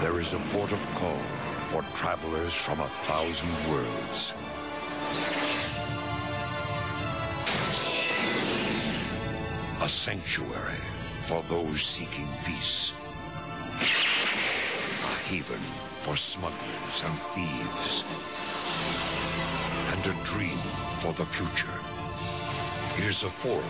[0.00, 1.20] there is a port of call
[1.70, 4.32] for travelers from a thousand worlds.
[9.80, 10.80] A sanctuary
[11.26, 12.92] for those seeking peace.
[13.80, 15.62] A haven
[16.02, 18.04] for smugglers and thieves.
[19.92, 20.58] And a dream
[21.00, 21.80] for the future.
[22.98, 23.64] Is a forum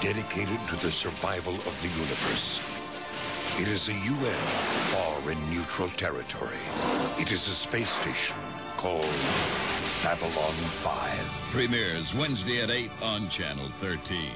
[0.00, 2.57] dedicated to the survival of the universe.
[3.58, 4.46] It is a UN
[4.92, 6.60] far in neutral territory.
[7.18, 8.36] It is a space station
[8.76, 9.12] called
[10.00, 10.54] Babylon
[10.84, 11.26] 5.
[11.50, 14.30] Premieres Wednesday at 8 on Channel 13.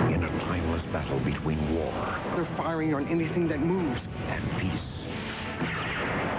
[0.00, 1.92] In a timeless battle between war
[2.34, 4.08] They're firing on anything that moves.
[4.28, 5.04] and peace,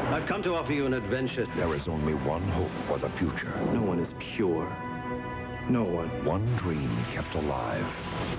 [0.10, 1.46] I've come to offer you an adventure.
[1.56, 3.54] there is only one hope for the future.
[3.72, 4.68] No one is pure.
[5.70, 6.08] No one.
[6.24, 7.86] One dream kept alive.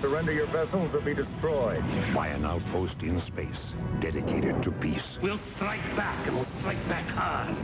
[0.00, 1.84] Surrender your vessels or be destroyed.
[2.14, 5.18] By an outpost in space dedicated to peace.
[5.20, 7.54] We'll strike back, and we'll strike back hard.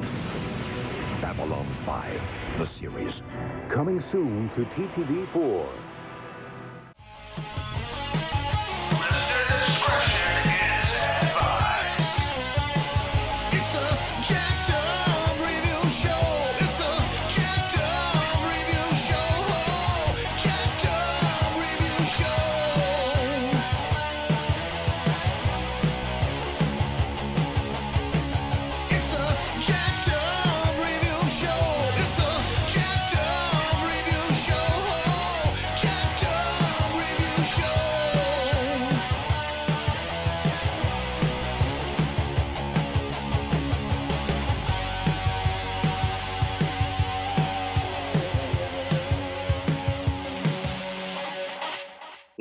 [1.22, 2.20] Babylon 5,
[2.58, 3.22] the series.
[3.70, 5.69] Coming soon to TTV 4.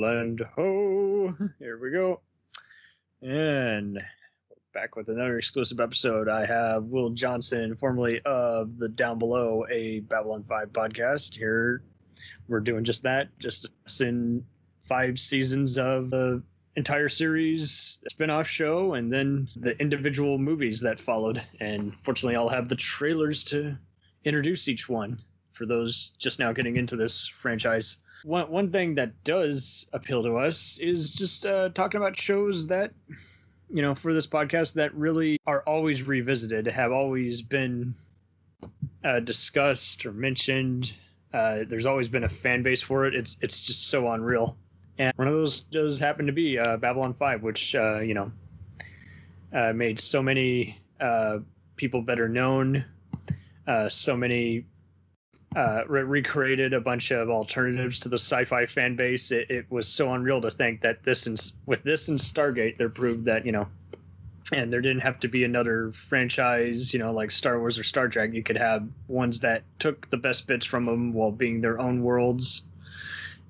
[0.04, 1.34] Lend ho.
[1.59, 2.20] Here we go.
[3.22, 4.04] And
[4.73, 6.28] back with another exclusive episode.
[6.28, 11.38] I have Will Johnson, formerly of the Downbelow, a Babylon 5 podcast.
[11.38, 11.84] Here
[12.50, 14.44] we're doing just that, just discussing
[14.81, 16.44] five seasons of the
[16.75, 21.42] entire series spin-off show and then the individual movies that followed.
[21.62, 23.78] And fortunately I'll have the trailers to
[24.25, 25.22] introduce each one
[25.53, 28.00] for those just now getting into this franchise.
[28.23, 32.91] One one thing that does appeal to us is just uh, talking about shows that,
[33.69, 37.95] you know, for this podcast that really are always revisited, have always been
[39.03, 40.94] uh, discussed or mentioned.
[41.33, 43.16] Uh, there's always been a fan base for it.
[43.16, 44.57] It's it's just so unreal.
[45.00, 48.31] And one of those does happen to be uh, Babylon Five, which uh, you know
[49.51, 51.39] uh, made so many uh,
[51.75, 52.85] people better known.
[53.89, 54.66] So many
[55.56, 59.31] uh, re- recreated a bunch of alternatives to the sci-fi fan base.
[59.31, 62.88] It, it was so unreal to think that this and with this and Stargate, they
[62.88, 63.68] proved that you know,
[64.52, 68.08] and there didn't have to be another franchise, you know, like Star Wars or Star
[68.08, 68.34] Trek.
[68.34, 72.02] You could have ones that took the best bits from them while being their own
[72.02, 72.63] worlds,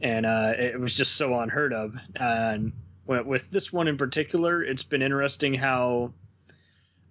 [0.01, 1.95] and uh, it was just so unheard of.
[2.17, 2.73] And
[3.05, 6.13] with, this one in particular, it's been interesting how.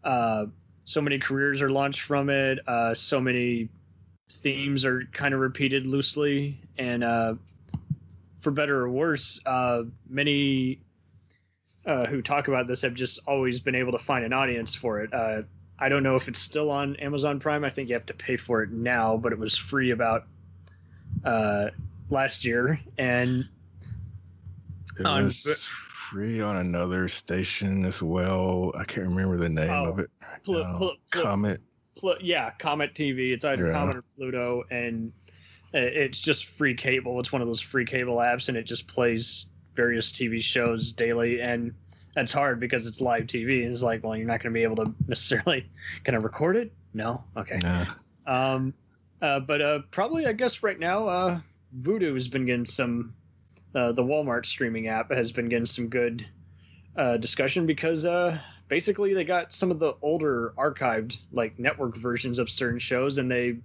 [0.05, 0.47] Uh,
[0.85, 2.59] so many careers are launched from it.
[2.67, 3.69] Uh, so many
[4.33, 7.35] themes are kind of repeated loosely and uh,
[8.41, 10.81] for better or worse uh, many
[11.87, 15.01] uh, who talk about this have just always been able to find an audience for
[15.01, 15.43] it uh,
[15.79, 18.37] i don't know if it's still on amazon prime i think you have to pay
[18.37, 20.25] for it now but it was free about
[21.25, 21.69] uh,
[22.11, 23.47] last year and
[24.99, 28.71] It On- was free on another station as well.
[28.77, 30.11] I can't remember the name Oh, of it.
[30.45, 30.63] Pl-.
[30.77, 31.61] Pl- Pl- Comet.
[31.97, 33.33] Pl- yeah, Comet TV.
[33.33, 33.73] It's either Yeah.
[33.73, 35.13] Comet or Pluto, and
[35.75, 37.19] uh, it's just free cable.
[37.21, 41.41] It's one of those free cable apps, and it just plays various TV shows daily.
[41.41, 41.75] And
[42.15, 43.63] that's hard because it's live TV.
[43.65, 45.67] And It's like, well, you're not going to be able to necessarily.
[46.05, 46.73] Can I record it?
[46.95, 47.25] No.
[47.37, 47.59] Okay.
[47.63, 47.85] Nah.
[48.27, 48.75] Um,
[49.23, 51.41] uh, but uh, probably, I guess right now, uh,
[51.81, 53.15] Vudu has been getting some.
[53.75, 56.27] Uh, the Walmart streaming app has been getting some good
[56.97, 58.39] uh, discussion because uh,
[58.73, 63.31] basically they got some of the older archived like network versions of certain shows, and
[63.31, 63.59] they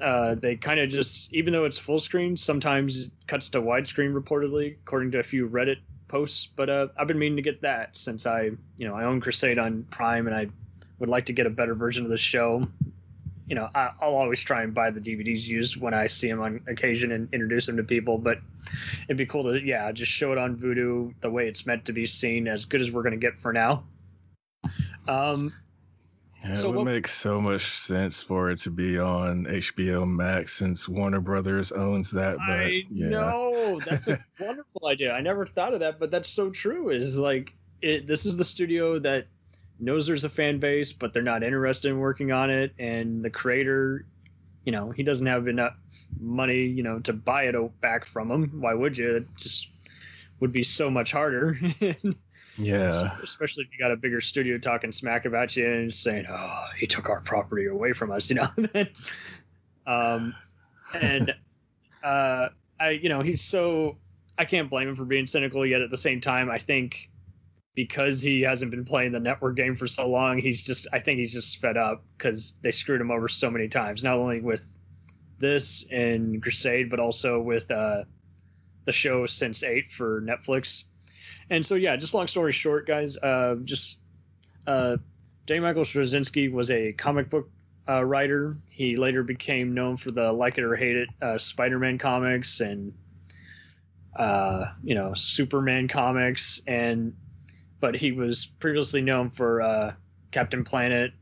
[0.00, 4.76] uh, they kind of just even though it's full screen, sometimes cuts to widescreen reportedly,
[4.86, 5.76] according to a few Reddit
[6.08, 6.46] posts.
[6.46, 9.58] But uh, I've been meaning to get that since I you know I own Crusade
[9.58, 10.48] on Prime, and I
[10.98, 12.66] would like to get a better version of the show
[13.48, 16.40] you know, I, I'll always try and buy the DVDs used when I see them
[16.40, 18.16] on occasion and introduce them to people.
[18.18, 18.38] But
[19.04, 21.92] it'd be cool to, yeah, just show it on Vudu the way it's meant to
[21.92, 23.84] be seen, as good as we're going to get for now.
[25.08, 25.52] Um,
[26.44, 30.04] Yeah, So it would what- make so much sense for it to be on HBO
[30.06, 32.36] Max since Warner Brothers owns that.
[32.46, 35.12] But I yeah, know that's a wonderful idea.
[35.12, 36.90] I never thought of that, but that's so true.
[36.90, 39.26] Is like it, this is the studio that
[39.78, 42.72] knows there's a fan base, but they're not interested in working on it.
[42.78, 44.04] And the creator,
[44.64, 45.76] you know, he doesn't have enough
[46.20, 48.60] money, you know, to buy it back from him.
[48.60, 49.16] Why would you?
[49.16, 49.68] It just
[50.40, 51.58] would be so much harder.
[52.58, 53.16] Yeah.
[53.22, 56.86] Especially if you got a bigger studio talking smack about you and saying, "Oh, he
[56.86, 58.48] took our property away from us," you know.
[59.86, 60.34] um,
[60.94, 61.34] and
[62.02, 62.48] uh,
[62.78, 63.96] I, you know, he's so
[64.38, 65.64] I can't blame him for being cynical.
[65.64, 67.08] Yet at the same time, I think
[67.74, 71.18] because he hasn't been playing the network game for so long, he's just I think
[71.18, 74.04] he's just fed up because they screwed him over so many times.
[74.04, 74.76] Not only with
[75.38, 78.04] this and Crusade, but also with uh,
[78.84, 80.84] the show Sense8 for Netflix.
[81.50, 83.98] And so, yeah, just long story short, guys, uh, just
[84.66, 84.96] uh,
[85.46, 85.60] J.
[85.60, 87.50] Michael Straczynski was a comic book
[87.88, 88.54] uh, writer.
[88.70, 92.94] He later became known for the Like It or Hate It uh, Spider-Man comics and
[94.16, 97.14] uh, you know Superman comics, and
[97.82, 99.92] but he was previously known for uh,
[100.30, 101.12] Captain Planet,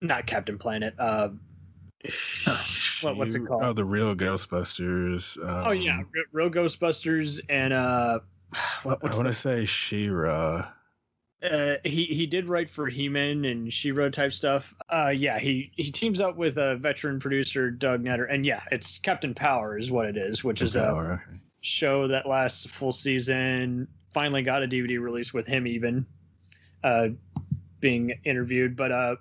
[0.00, 0.94] not Captain Planet.
[0.98, 1.28] Uh,
[3.02, 3.62] what- what's it called?
[3.62, 5.38] Oh, the real Ghostbusters.
[5.38, 6.02] Um, oh yeah,
[6.32, 8.18] Real Ghostbusters and uh,
[8.82, 10.66] what, I want to say She-Ra.
[11.48, 14.74] uh, he he did write for He-Man and She-Ra type stuff.
[14.88, 18.98] Uh, yeah, he he teams up with a veteran producer Doug Netter, and yeah, it's
[18.98, 21.24] Captain Power is what it is, which is a Power.
[21.60, 23.86] show that lasts a full season.
[24.12, 26.04] Finally got a DVD release with him even
[26.84, 27.08] uh,
[27.80, 29.16] being interviewed, but uh,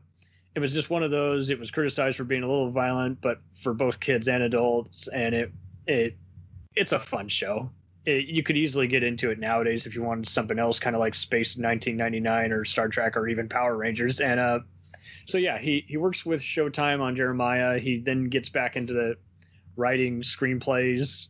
[0.55, 1.49] it was just one of those.
[1.49, 5.33] It was criticized for being a little violent, but for both kids and adults, and
[5.33, 5.51] it
[5.87, 6.17] it
[6.75, 7.69] it's a fun show.
[8.05, 10.99] It, you could easily get into it nowadays if you wanted something else, kind of
[10.99, 14.19] like Space 1999 or Star Trek or even Power Rangers.
[14.19, 14.59] And uh,
[15.25, 17.79] so yeah, he he works with Showtime on Jeremiah.
[17.79, 19.17] He then gets back into the
[19.77, 21.27] writing screenplays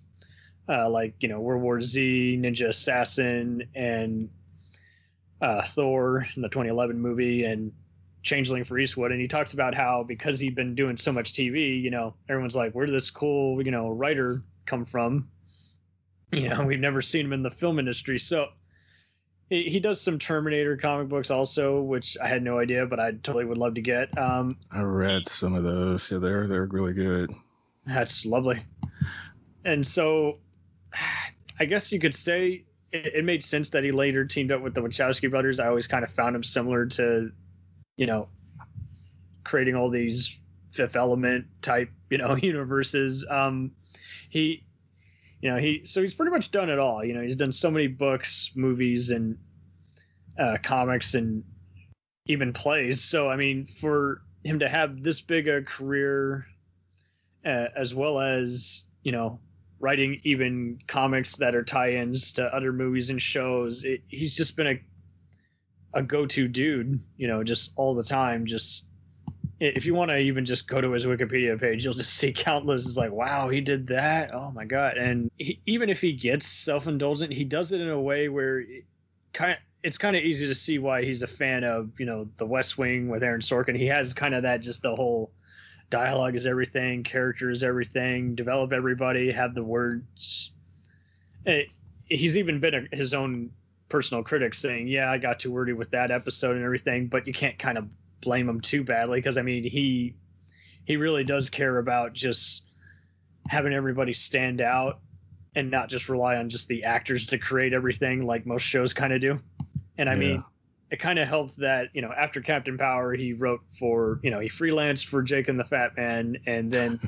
[0.72, 4.30] uh, like you know World War Z, Ninja Assassin, and
[5.42, 7.72] uh, Thor in the 2011 movie, and
[8.24, 9.12] Changeling for Eastwood.
[9.12, 12.56] And he talks about how because he'd been doing so much TV, you know, everyone's
[12.56, 15.30] like, "Where did this cool you know writer come from?"
[16.34, 18.48] You know, we've never seen him in the film industry, so.
[19.50, 23.12] He, he does some Terminator comic books also, which I had no idea, but I
[23.12, 24.18] totally would love to get.
[24.18, 26.10] Um, I read some of those.
[26.10, 27.34] Yeah, they're they're really good.
[27.86, 28.64] That's lovely.
[29.66, 30.38] And so
[31.62, 34.74] I guess you could say it, it made sense that he later teamed up with
[34.74, 35.60] the Wachowski brothers.
[35.60, 37.32] I always kind of found him similar to,
[37.98, 38.30] you know,
[39.44, 40.40] creating all these
[40.72, 43.28] fifth element type, you know, universes.
[43.30, 43.74] Um
[44.30, 44.66] he
[45.42, 47.06] you know, he so he's pretty much done it all.
[47.06, 49.38] You know, he's done so many books, movies and
[50.40, 51.44] uh comics and
[52.26, 53.04] even plays.
[53.04, 56.48] So I mean, for him to have this big a career
[57.46, 59.40] uh, as well as you know
[59.82, 64.68] writing even comics that are tie-ins to other movies and shows it, he's just been
[64.68, 64.82] a
[65.94, 68.86] a go-to dude you know just all the time just
[69.60, 72.86] if you want to even just go to his wikipedia page you'll just see countless
[72.86, 74.34] it's like wow he did that?
[74.34, 74.98] Oh my god.
[74.98, 78.86] And he, even if he gets self-indulgent he does it in a way where it
[79.34, 82.46] kind it's kind of easy to see why he's a fan of you know the
[82.46, 83.76] west wing with aaron sorkin.
[83.76, 85.32] He has kind of that just the whole
[85.92, 90.52] dialogue is everything, character is everything, develop everybody, have the words.
[91.46, 91.64] Eh,
[92.06, 93.52] he's even been a, his own
[93.90, 97.34] personal critic saying, "Yeah, I got too wordy with that episode and everything," but you
[97.34, 97.88] can't kind of
[98.22, 100.16] blame him too badly because I mean he
[100.86, 102.66] he really does care about just
[103.48, 105.00] having everybody stand out
[105.56, 109.14] and not just rely on just the actors to create everything like most shows kind
[109.14, 109.40] of do.
[109.98, 110.20] And I Yeah.
[110.20, 110.44] mean,
[110.92, 114.40] it kind of helped that you know after Captain Power, he wrote for you know
[114.40, 117.00] he freelanced for Jake and the Fat Man, and then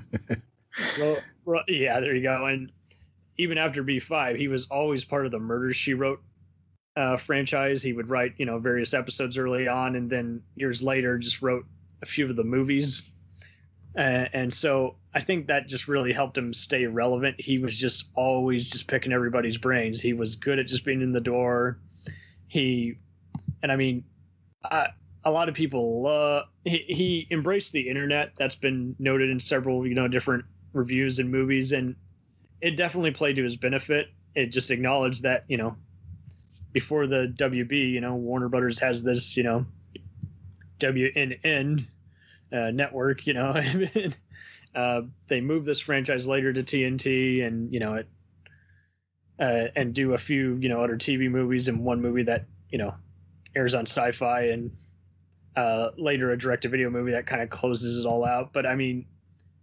[0.99, 2.45] wrote, wrote- yeah, there you go.
[2.45, 2.71] And
[3.37, 6.21] even after B five, he was always part of the Murder She Wrote
[6.95, 7.83] uh, franchise.
[7.83, 11.65] He would write you know various episodes early on, and then years later just wrote
[12.01, 13.09] a few of the movies.
[13.97, 17.39] Uh, and so I think that just really helped him stay relevant.
[17.39, 20.01] He was just always just picking everybody's brains.
[20.01, 21.79] He was good at just being in the door.
[22.47, 22.95] He,
[23.63, 24.03] and I mean,
[24.63, 24.89] I,
[25.23, 26.45] a lot of people love.
[26.65, 28.33] He, he embraced the internet.
[28.37, 31.95] That's been noted in several you know different reviews and movies, and
[32.61, 34.09] it definitely played to his benefit.
[34.35, 35.75] It just acknowledged that you know
[36.73, 39.65] before the WB, you know, Warner Brothers has this you know
[40.79, 41.87] WNN
[42.51, 43.55] uh, network, you know.
[44.75, 48.07] uh, they move this franchise later to TNT, and you know it,
[49.39, 52.77] uh, and do a few you know other TV movies and one movie that you
[52.77, 52.93] know
[53.55, 54.71] airs on Sci-Fi, and
[55.55, 58.53] uh, later a direct-to-video movie that kind of closes it all out.
[58.53, 59.05] But I mean,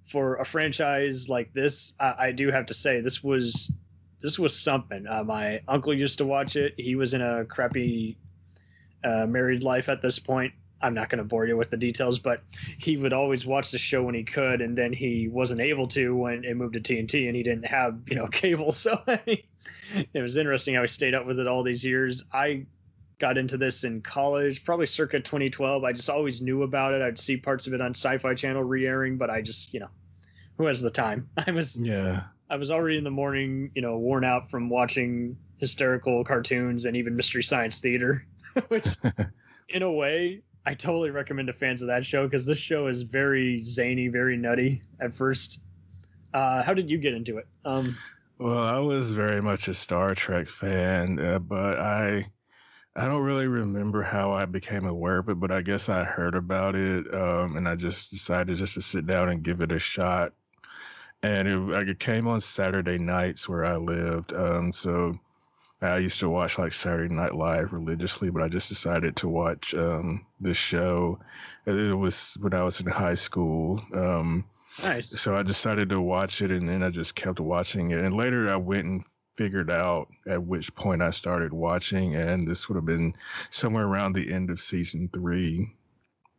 [0.07, 3.73] for a franchise like this, I, I do have to say this was
[4.21, 5.07] this was something.
[5.07, 6.75] Uh, my uncle used to watch it.
[6.77, 8.19] He was in a crappy
[9.03, 10.53] uh, married life at this point.
[10.83, 12.43] I'm not going to bore you with the details, but
[12.79, 16.17] he would always watch the show when he could, and then he wasn't able to
[16.17, 18.73] when it moved to TNT, and he didn't have you know cable.
[18.73, 22.25] So it was interesting how he stayed up with it all these years.
[22.33, 22.67] I
[23.21, 25.85] got into this in college, probably circa 2012.
[25.85, 27.03] I just always knew about it.
[27.03, 29.91] I'd see parts of it on Sci-Fi Channel re-airing, but I just you know,
[30.59, 31.31] who has the time?
[31.47, 32.25] I was Yeah.
[32.51, 36.97] I was already in the morning, you know, worn out from watching hysterical cartoons and
[36.97, 38.27] even Mystery Science Theater,
[38.69, 38.97] which,
[39.69, 43.03] in a way, I totally recommend to fans of that show because this show is
[43.03, 45.61] very zany, very nutty at first.
[46.35, 47.49] Uh, how did you get into it?
[47.65, 48.03] Um,
[48.39, 52.33] Well, I was very much a Star Trek fan, uh, but I
[52.97, 56.35] I don't really remember how I became aware of it, but I guess I heard
[56.35, 59.79] about it, um, and I just decided just to sit down and give it a
[59.79, 60.33] shot.
[61.23, 65.19] And it, like, it came on Saturday nights where I lived, um, so
[65.83, 69.75] I used to watch like Saturday Night Live religiously, but I just decided to watch
[69.75, 71.19] um, this show.
[71.67, 73.83] It was when I was in high school.
[73.95, 74.45] Um,
[74.83, 75.09] nice.
[75.09, 78.05] so I decided to watch it, and then I just kept watching it.
[78.05, 79.05] And later, I went and
[79.37, 83.15] figured out at which point I started watching, and this would have been
[83.51, 85.73] somewhere around the end of season three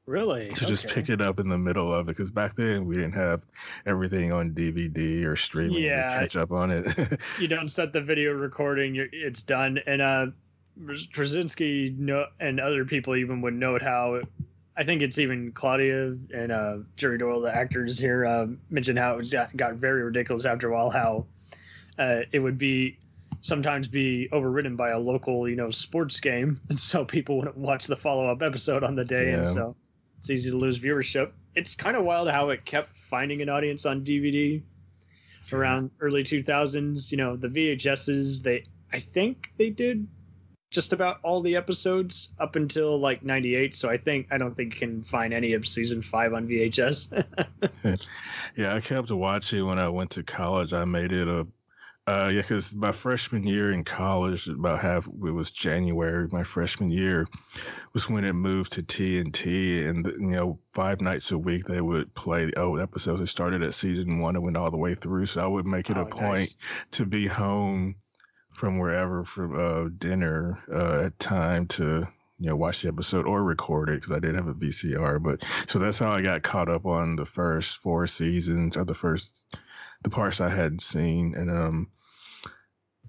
[0.05, 0.45] Really?
[0.45, 2.11] to just pick it up in the middle of it.
[2.11, 3.43] Because back then we didn't have
[3.85, 6.07] everything on DVD or streaming Yeah.
[6.07, 7.19] to catch up on it.
[7.39, 9.79] you don't set the video recording, you're, it's done.
[9.87, 10.27] And uh,
[10.79, 14.21] Straczynski no, and other people even would note how.
[14.77, 19.13] I think it's even Claudia and uh, Jerry Doyle, the actors here, uh, mentioned how
[19.13, 20.89] it was, got, got very ridiculous after a while.
[20.89, 21.25] How
[21.97, 22.97] uh, it would be
[23.41, 27.87] sometimes be overridden by a local, you know, sports game, and so people wouldn't watch
[27.87, 29.75] the follow up episode on the day, and so
[30.19, 31.31] it's easy to lose viewership.
[31.55, 34.61] It's kind of wild how it kept finding an audience on DVD
[35.51, 37.11] around early 2000s.
[37.11, 40.07] You know, the VHSs, they I think they did
[40.69, 43.75] just about all the episodes up until like 98.
[43.75, 47.25] So I think I don't think you can find any of season five on VHS.
[48.55, 50.73] yeah, I kept watching when I went to college.
[50.73, 51.45] I made it a
[52.07, 56.27] uh, yeah, because my freshman year in college, about half it was January.
[56.31, 57.27] My freshman year
[57.93, 62.13] was when it moved to TNT, and you know, five nights a week they would
[62.15, 63.21] play the old episodes.
[63.21, 65.27] It started at season one and went all the way through.
[65.27, 66.55] So I would make it Oh, a point
[66.91, 67.95] to be home
[68.51, 72.07] from wherever from uh, dinner uh, at time to
[72.39, 75.19] you know watch the episode or record it because I did have a VCR.
[75.19, 78.93] But so that's how I got caught up on the first four seasons or the
[78.95, 79.55] first
[80.03, 81.91] the parts I hadn't seen and um.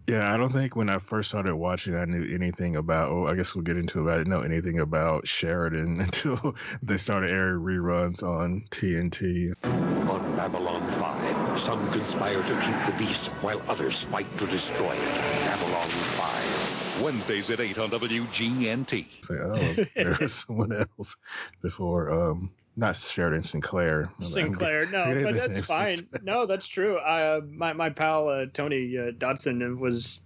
[0.09, 3.13] Yeah, I don't think when I first started watching, I knew anything about.
[3.13, 4.13] Oh, I guess we'll get into it.
[4.13, 9.55] I didn't know anything about Sheridan until they started airing reruns on TNT.
[9.65, 15.15] On Babylon 5, some conspire to keep the beast while others fight to destroy it.
[15.45, 17.03] Babylon 5.
[17.03, 19.07] Wednesdays at 8 on WGNT.
[19.31, 21.17] Like, oh, there was someone else
[21.63, 22.11] before.
[22.11, 24.11] Um, not Sheridan Sinclair.
[24.23, 26.09] Sinclair, no, but that's fine.
[26.23, 26.97] No, that's true.
[26.99, 30.21] Uh, my my pal uh, Tony uh, Dodson was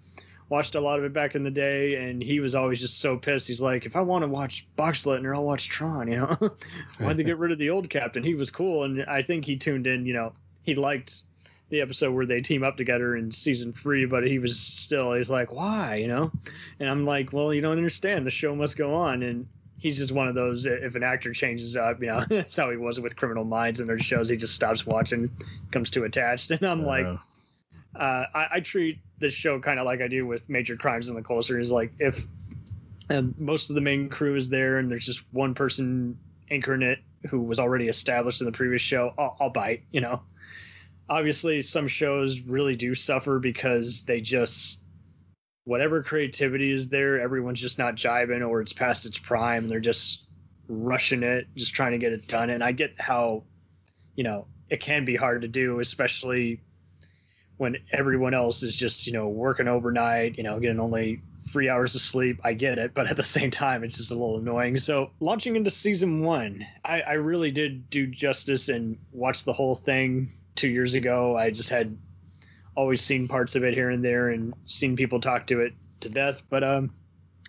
[0.48, 3.16] watched a lot of it back in the day, and he was always just so
[3.16, 3.48] pissed.
[3.48, 6.08] He's like, if I want to watch Box Boxleitner, I'll watch Tron.
[6.08, 6.56] You know,
[6.98, 8.22] why'd they get rid of the old captain?
[8.22, 10.06] He was cool, and I think he tuned in.
[10.06, 11.22] You know, he liked
[11.68, 15.30] the episode where they team up together in season three, but he was still he's
[15.30, 15.96] like, why?
[15.96, 16.30] You know,
[16.78, 18.24] and I'm like, well, you don't understand.
[18.24, 20.66] The show must go on, and he's just one of those.
[20.66, 23.88] If an actor changes up, you know, that's how he was with Criminal Minds and
[23.88, 24.28] their shows.
[24.28, 25.30] He just stops watching,
[25.70, 27.16] comes too attached, and I'm like, Uh,
[27.98, 31.14] uh, I, I treat this show kind of like I do with Major Crimes in
[31.14, 31.58] the Closer.
[31.58, 32.26] Is like if
[33.08, 36.18] and most of the main crew is there, and there's just one person
[36.50, 36.98] anchoring it
[37.30, 39.14] who was already established in the previous show.
[39.18, 40.22] I'll, I'll bite, you know.
[41.08, 44.82] Obviously, some shows really do suffer because they just
[45.66, 49.64] whatever creativity is there, everyone's just not jiving or it's past its prime.
[49.64, 50.26] And they're just
[50.68, 52.50] rushing it, just trying to get it done.
[52.50, 53.42] And I get how,
[54.14, 56.60] you know, it can be hard to do, especially
[57.56, 61.96] when everyone else is just, you know, working overnight, you know, getting only three hours
[61.96, 62.40] of sleep.
[62.44, 64.78] I get it, but at the same time, it's just a little annoying.
[64.78, 69.74] So, launching into season one, I, I really did do justice and watch the whole
[69.74, 71.36] thing two years ago.
[71.36, 71.98] I just had
[72.76, 76.08] always seen parts of it here and there and seen people talk to it to
[76.08, 76.42] death.
[76.48, 76.92] But um,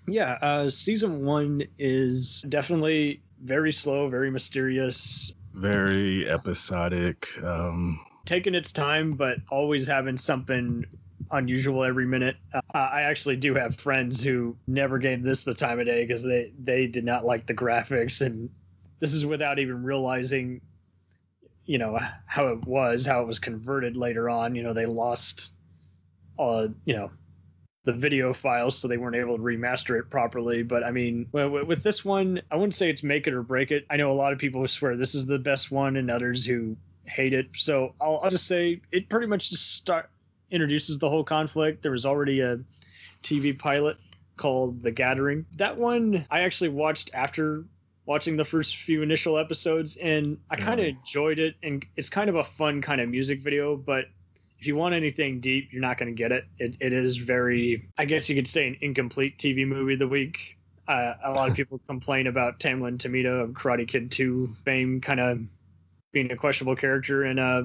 [0.08, 7.28] yeah, uh, season one is definitely very slow, very mysterious, very episodic.
[7.44, 10.86] Um, taking its time, but always having something
[11.32, 12.38] unusual every minute.
[12.54, 16.24] Uh, I actually do have friends who never gave this the time of day because
[16.24, 18.50] they they did not like the graphics, and
[19.00, 20.62] this is without even realizing,
[21.68, 24.56] you know, how it was, how it was converted later on.
[24.56, 25.52] You know, they lost,
[26.40, 27.12] uh, you know,
[27.84, 30.64] the video files, so they weren't able to remaster it properly.
[30.64, 33.44] But I mean, wi- wi- with this one, I wouldn't say it's make it or
[33.44, 33.86] break it.
[33.90, 36.76] I know a lot of people swear this is the best one, and others who
[37.06, 37.48] hate it.
[37.54, 40.10] So I'll, I'll just say it pretty much just start
[40.52, 41.84] introduces the whole conflict.
[41.84, 42.60] There was already a
[43.24, 43.98] TV pilot
[44.38, 45.46] called The Gathering.
[45.58, 47.66] That one I actually watched after
[48.08, 50.98] watching the first few initial episodes and I kind of Mm.
[50.98, 54.06] enjoyed it and it's kind of a fun kind of music video but
[54.60, 56.46] if you want anything deep you're not going to get it.
[56.58, 60.08] it it is very I guess you could say an incomplete TV movie of the
[60.08, 65.02] week uh, a lot of people complain about Tamlyn Tomita of Karate Kid 2 fame
[65.02, 65.40] kind of
[66.14, 67.64] being a questionable character and uh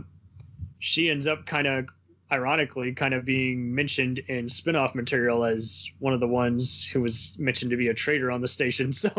[0.80, 1.86] she ends up kind of
[2.32, 7.36] ironically kind of being mentioned in spin-off material as one of the ones who was
[7.38, 9.10] mentioned to be a traitor on the station so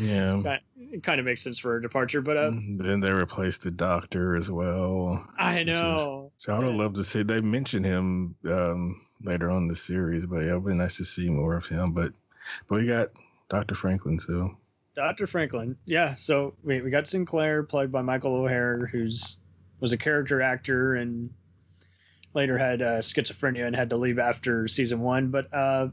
[0.00, 0.56] Yeah.
[0.76, 4.34] it kind of makes sense for her departure but uh, then they replaced the doctor
[4.34, 5.24] as well.
[5.38, 9.48] i which is- know So I would love to see they mention him um, later
[9.50, 11.92] on in the series, but yeah, it'd be nice to see more of him.
[11.92, 12.12] But
[12.68, 13.08] but we got
[13.48, 13.74] Dr.
[13.74, 14.50] Franklin, too
[14.94, 15.26] Dr.
[15.28, 15.76] Franklin.
[15.84, 19.38] Yeah, so we, we got Sinclair played by Michael O'Hare, who's
[19.80, 21.30] was a character actor and
[22.34, 25.28] later had uh, schizophrenia and had to leave after season one.
[25.28, 25.88] But uh,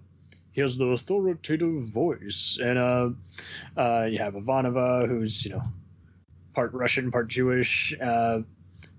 [0.52, 3.10] he has the authoritative voice, and uh,
[3.78, 5.64] uh, you have Ivanova, who's you know
[6.54, 7.96] part Russian, part Jewish.
[8.00, 8.40] Uh,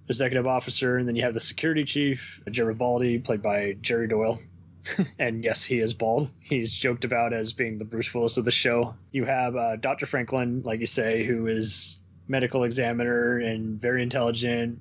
[0.09, 4.41] executive officer, and then you have the security chief, Garibaldi, played by Jerry Doyle.
[5.19, 6.31] and yes, he is bald.
[6.41, 8.95] He's joked about as being the Bruce Willis of the show.
[9.13, 10.07] You have uh, Dr.
[10.07, 14.79] Franklin, like you say, who is medical examiner and very intelligent,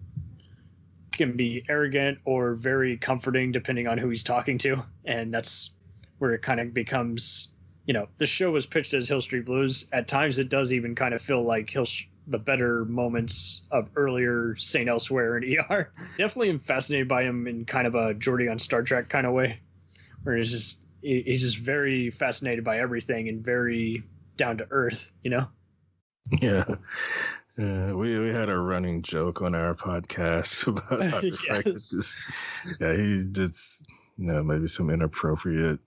[1.16, 5.72] can be arrogant or very comforting depending on who he's talking to, and that's
[6.20, 7.52] where it kind of becomes.
[7.88, 9.86] You know, the show was pitched as Hill Street Blues.
[9.94, 11.86] At times, it does even kind of feel like Hill
[12.28, 15.92] the better moments of earlier Saint Elsewhere and ER.
[16.18, 19.34] Definitely am fascinated by him in kind of a Geordi on Star Trek kind of
[19.34, 19.60] way,
[20.24, 24.04] where he's just he's just very fascinated by everything and very
[24.38, 25.12] down to earth.
[25.22, 25.48] You know.
[26.42, 26.64] yeah.
[27.58, 30.90] Yeah, we we had a running joke on our podcast about
[31.44, 31.64] Dr.
[31.66, 32.16] Yes.
[32.80, 33.86] Yeah, he just
[34.18, 35.80] you know maybe some inappropriate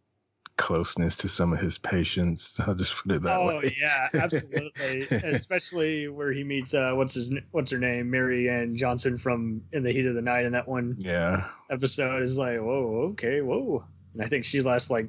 [0.57, 2.59] closeness to some of his patients.
[2.67, 3.61] I'll just put it that oh way.
[3.65, 5.09] Oh yeah, absolutely.
[5.23, 9.83] Especially where he meets uh, what's his what's her name, Mary Ann Johnson from In
[9.83, 11.45] the Heat of the Night in that one Yeah.
[11.71, 13.85] episode is like, whoa, okay, whoa.
[14.15, 15.09] And I think she lasts like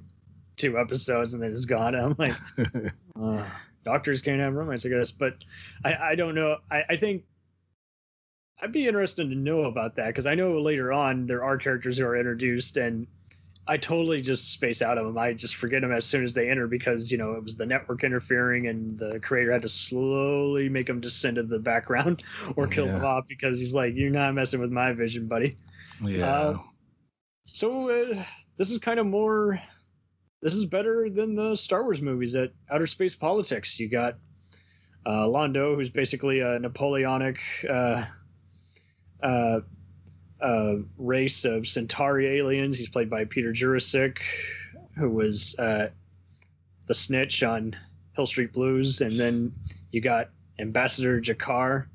[0.58, 1.96] two episodes and then is gone.
[1.96, 2.36] I'm like,
[3.20, 3.46] uh,
[3.90, 5.12] doctors can't have romance, I guess.
[5.12, 5.34] But
[5.84, 6.58] I, I don't know.
[6.72, 7.24] I, I think
[8.62, 11.98] I'd be interested to know about that because I know later on there are characters
[11.98, 13.08] who are introduced and
[13.68, 15.18] I totally just space out of them.
[15.18, 17.66] I just forget them as soon as they enter because you know it was the
[17.66, 22.24] network interfering and the creator had to slowly make them descend to the background
[22.56, 25.56] or kill them off because he's like, "You're not messing with my vision, buddy."
[26.02, 26.26] Yeah.
[26.26, 26.58] Uh,
[27.46, 28.24] So uh,
[28.58, 29.62] this is kind of more.
[30.42, 33.78] This is better than the Star Wars movies at Outer Space Politics.
[33.78, 34.18] You got
[35.06, 38.06] uh, Londo, who's basically a Napoleonic uh,
[39.22, 39.60] uh,
[40.40, 42.78] uh, race of Centauri aliens.
[42.78, 44.20] He's played by Peter Jurasik,
[44.96, 45.90] who was uh,
[46.88, 47.76] the snitch on
[48.16, 49.52] Hill Street Blues, and then
[49.92, 51.88] you got Ambassador G'Kar.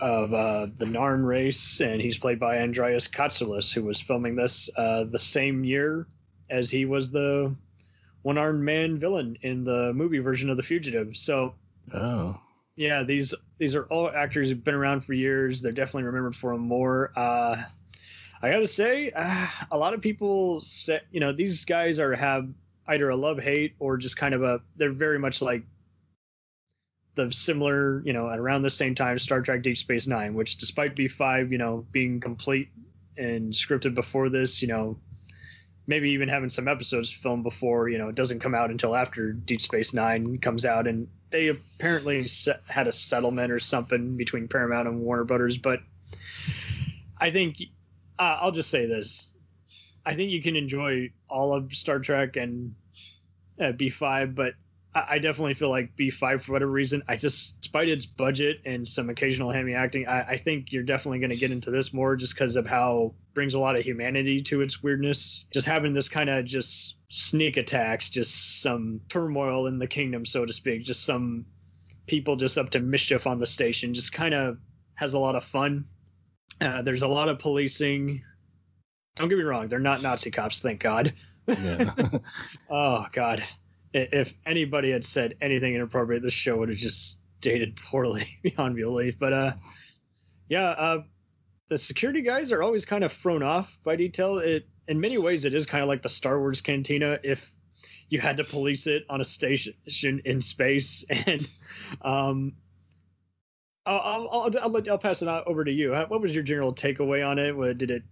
[0.00, 4.68] Of uh, the Narn race, and he's played by Andreas Katsulas, who was filming this
[4.76, 6.08] uh, the same year
[6.50, 7.54] as he was the
[8.22, 11.16] one-armed man villain in the movie version of The Fugitive.
[11.16, 11.54] So
[11.94, 12.40] oh.
[12.74, 15.62] yeah, these these are all actors who've been around for years.
[15.62, 17.12] They're definitely remembered for them more.
[17.16, 17.62] Uh,
[18.42, 22.48] I gotta say, uh, a lot of people say, you know, these guys are have
[22.88, 24.60] either a love hate or just kind of a.
[24.76, 25.62] They're very much like
[27.14, 30.56] the similar, you know, at around the same time, Star Trek Deep Space Nine, which
[30.56, 32.68] despite B five, you know, being complete
[33.16, 34.96] and scripted before this, you know,
[35.86, 39.32] maybe even having some episodes filmed before, you know, it doesn't come out until after
[39.32, 42.26] Deep Space Nine comes out, and they apparently
[42.68, 45.58] had a settlement or something between Paramount and Warner Brothers.
[45.58, 45.80] But
[47.18, 47.58] I think
[48.18, 49.34] uh, I'll just say this:
[50.04, 52.74] I think you can enjoy all of Star Trek and
[53.60, 54.54] uh, B5, but
[54.94, 57.02] I, definitely feel like B5 for whatever reason.
[57.08, 61.18] I just, despite its budget and some occasional hammy acting, I, I think you're definitely
[61.18, 64.40] going to get into this more just because of how brings a lot of humanity
[64.42, 65.46] to its weirdness.
[65.52, 70.46] Just having this kind of just sneak attacks, just some turmoil in the kingdom, so
[70.46, 71.44] to speak, just some
[72.06, 74.58] people just up to mischief on the station, just kind of
[74.94, 75.84] has a lot of fun.
[76.60, 78.22] Uh, there's a lot of policing.
[79.16, 81.12] Don't get me wrong, they're not Nazi cops, thank God.
[81.46, 81.92] Yeah.
[82.70, 83.44] Oh God,
[83.94, 89.18] if anybody had said anything inappropriate, the show would have just dated poorly beyond belief.
[89.18, 89.52] But uh,
[90.48, 91.02] yeah, uh,
[91.68, 94.38] the security guys are always kind of thrown off by detail.
[94.38, 97.52] It in many ways, it is kind of like the Star Wars cantina if
[98.10, 101.04] you had to police it on a station in space.
[101.26, 101.48] And
[102.02, 102.52] um,
[103.86, 105.92] I'll, I'll, I'll, I'll, pass it over to you.
[105.92, 107.56] What was your general takeaway on it?
[107.56, 108.02] What, did it?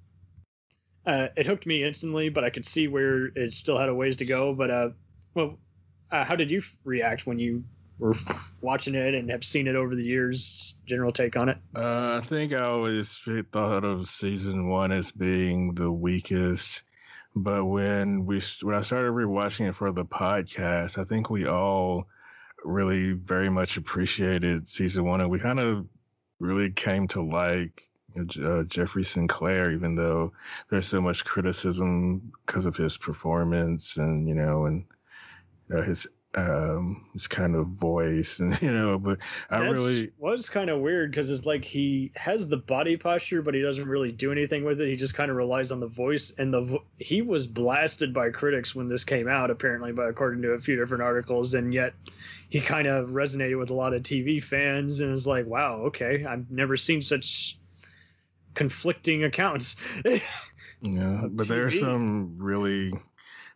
[1.05, 4.17] Uh, it hooked me instantly, but I could see where it still had a ways
[4.17, 4.55] to go.
[4.55, 4.91] But uh,
[5.35, 5.59] well,
[6.13, 7.65] uh, how did you react when you
[7.99, 8.15] were
[8.61, 10.77] watching it and have seen it over the years?
[10.87, 11.59] General take on it?
[11.75, 16.83] Uh, I think I always thought of season one as being the weakest,
[17.35, 22.07] but when we when I started rewatching it for the podcast, I think we all
[22.65, 25.87] really very much appreciated season one, and we kind of
[26.41, 27.83] really came to like
[28.43, 30.33] uh, Jeffrey Sinclair, even though
[30.69, 34.85] there's so much criticism because of his performance and you know and
[35.73, 39.19] uh, his um his kind of voice and you know but
[39.51, 43.43] i That's- really was kind of weird because it's like he has the body posture,
[43.43, 44.89] but he doesn't really do anything with it.
[44.89, 48.31] He just kind of relies on the voice, and the vo- he was blasted by
[48.31, 51.93] critics when this came out, apparently, but according to a few different articles, and yet
[52.49, 56.25] he kind of resonated with a lot of TV fans, and it's like, wow, okay,
[56.25, 57.59] I've never seen such
[58.55, 59.77] conflicting accounts.
[60.85, 62.93] Yeah, but there are some really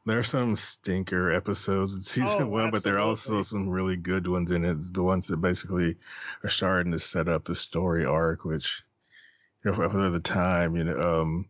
[0.07, 3.97] there are some stinker episodes in season Oh, one, but there are also some really
[3.97, 4.77] good ones in it.
[4.95, 5.97] The ones that basically
[6.45, 8.83] are starting to set up the story arc, which
[9.65, 11.49] you know for, the time, you know, um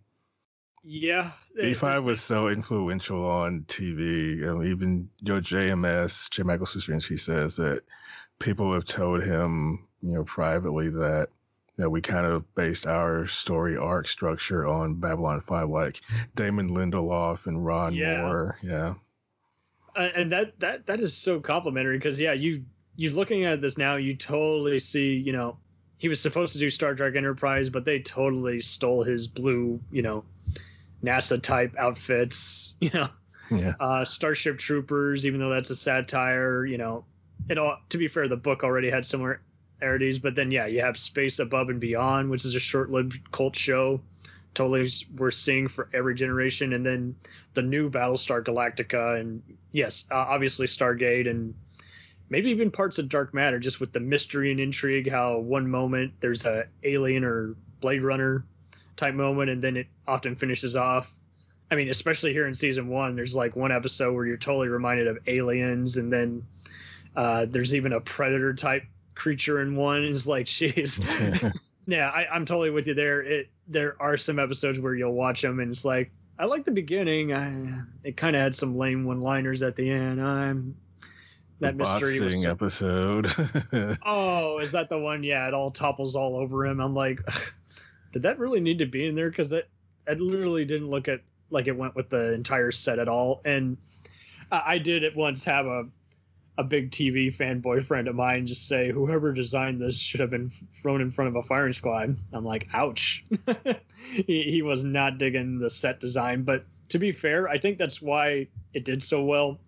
[0.82, 4.46] yeah, B five was so influential on TV.
[4.48, 6.42] Um, even you know JMS, J.
[6.44, 7.82] Michael Straczynski says that
[8.38, 11.28] people have told him, you know, privately that
[11.84, 16.00] know, we kind of based our story arc structure on Babylon Five, like
[16.34, 18.16] Damon Lindelof and Ron Yeah.
[18.18, 18.58] Moore.
[18.62, 18.94] Yeah,
[19.94, 22.64] Uh, and that that that is so complimentary because yeah you
[22.96, 25.56] you looking at this now you totally see you know
[25.96, 30.02] he was supposed to do star trek enterprise but they totally stole his blue you
[30.02, 30.22] know
[31.04, 33.08] nasa type outfits you know
[33.50, 37.04] yeah, uh starship troopers even though that's a satire you know
[37.48, 39.04] it all to be fair the book already had
[39.78, 43.56] similarities but then yeah you have space above and beyond which is a short-lived cult
[43.56, 44.00] show.
[44.54, 47.14] Totally worth seeing for every generation and then
[47.52, 51.54] the new battlestar galactica and yes uh, obviously stargate and
[52.30, 56.10] maybe even parts of dark matter just with the mystery and intrigue how one moment
[56.20, 58.46] there's a alien or blade runner
[58.96, 61.14] type moment and then it often finishes off.
[61.70, 65.06] I mean especially here in season one there's like one episode where you're totally reminded
[65.06, 66.42] of aliens and then
[67.14, 68.84] uh, there's even a predator type
[69.16, 71.00] creature in one is like she's
[71.86, 73.22] yeah I, i'm totally with you there.
[73.22, 76.70] It there are some episodes where you'll watch them and it's like i like the
[76.70, 77.32] beginning.
[77.32, 80.22] I, it kind of had some lame one liners at the end.
[80.22, 80.76] I'm
[81.58, 83.98] the that mystery was so- episode.
[84.06, 85.24] oh is that the one?
[85.24, 86.80] Yeah it all topples all over him.
[86.80, 87.20] I'm like
[88.12, 89.30] did that really need to be in there?
[89.30, 89.68] Because that
[90.06, 93.40] it literally didn't look at like it went with the entire set at all.
[93.44, 93.76] And
[94.52, 95.86] I did at once have a
[96.58, 100.50] a big tv fanboy friend of mine just say whoever designed this should have been
[100.80, 103.24] thrown in front of a firing squad i'm like ouch
[104.26, 108.00] he, he was not digging the set design but to be fair i think that's
[108.00, 109.60] why it did so well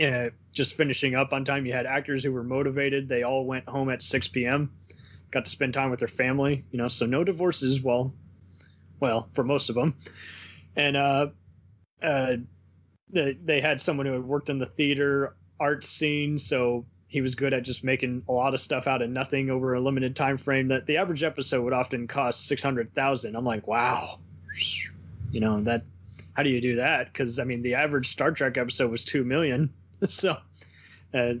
[0.00, 1.66] uh, just finishing up on time.
[1.66, 3.08] You had actors who were motivated.
[3.08, 4.72] They all went home at 6 p.m.
[5.30, 6.64] Got to spend time with their family.
[6.70, 7.82] You know, so no divorces.
[7.82, 8.14] Well,
[9.00, 9.96] well, for most of them,
[10.76, 11.26] and uh,
[12.02, 12.36] uh,
[13.10, 17.34] they, they had someone who had worked in the theater art scene, so he was
[17.34, 20.36] good at just making a lot of stuff out of nothing over a limited time
[20.36, 20.68] frame.
[20.68, 23.36] That the average episode would often cost six hundred thousand.
[23.36, 24.18] I'm like, wow,
[25.30, 25.84] you know that.
[26.34, 27.12] How do you do that?
[27.12, 29.72] Because I mean, the average Star Trek episode was two million.
[30.08, 30.36] so
[31.14, 31.34] uh,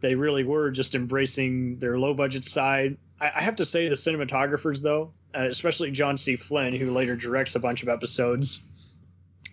[0.00, 2.98] they really were just embracing their low budget side.
[3.20, 6.36] I, I have to say, the cinematographers, though, uh, especially John C.
[6.36, 8.62] Flinn, who later directs a bunch of episodes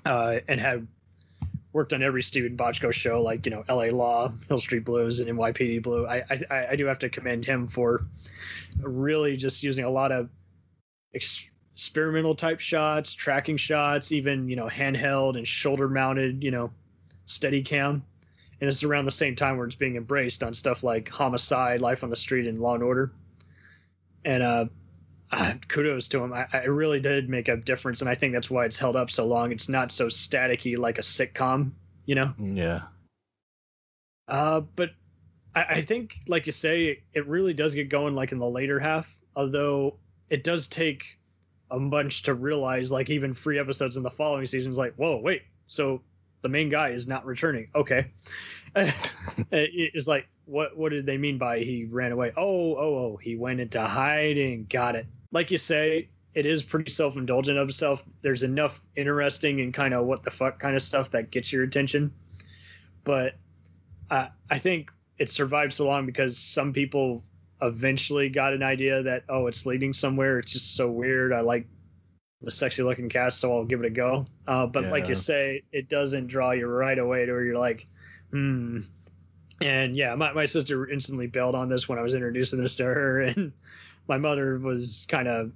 [0.06, 0.88] uh, and had
[1.74, 3.92] worked on every Steven Bochco show, like you know L.A.
[3.92, 6.08] Law, Hill Street Blues, and NYPD Blue.
[6.08, 8.06] I I, I do have to commend him for
[8.82, 10.30] really just using a lot of
[11.14, 16.72] ex- experimental type shots, tracking shots, even you know handheld and shoulder mounted, you know,
[17.26, 18.04] steady cam.
[18.62, 22.04] And it's around the same time where it's being embraced on stuff like Homicide, Life
[22.04, 23.14] on the Street, and Law and Order.
[24.26, 24.66] And uh,
[25.32, 26.34] ah, kudos to him.
[26.34, 29.12] I, I really did make a difference, and I think that's why it's held up
[29.12, 29.52] so long.
[29.52, 31.72] It's not so staticky like a sitcom,
[32.06, 32.34] you know.
[32.38, 32.82] yeah,
[34.28, 34.92] Uh, but
[35.56, 38.80] I, I think, like you say, it really does get going like in the later
[38.80, 39.16] half.
[39.36, 39.98] Although
[40.30, 41.18] it does take
[41.72, 45.44] a bunch to realize, like even three episodes in the following seasons, like, whoa, wait,
[45.68, 46.02] so
[46.42, 47.70] the main guy is not returning.
[47.76, 48.08] Okay,
[48.76, 52.32] it's like, what what did they mean by he ran away?
[52.36, 54.66] Oh, oh, oh, he went into hiding.
[54.70, 55.06] Got it.
[55.32, 58.04] Like you say, it is pretty self-indulgent of itself.
[58.22, 61.64] There's enough interesting and kind of what the fuck kind of stuff that gets your
[61.64, 62.12] attention,
[63.04, 63.36] but
[64.10, 67.24] uh, I think it survived so long because some people
[67.62, 70.40] eventually got an idea that oh, it's leading somewhere.
[70.40, 71.32] It's just so weird.
[71.32, 71.68] I like
[72.42, 74.26] the sexy looking cast, so I'll give it a go.
[74.48, 77.86] Uh, but like you say, it doesn't draw you right away to where you're like,
[78.32, 78.82] hmm.
[79.62, 82.86] And yeah, my, my sister instantly bailed on this when I was introducing this to
[82.86, 83.52] her, and
[84.08, 85.52] my mother was kind of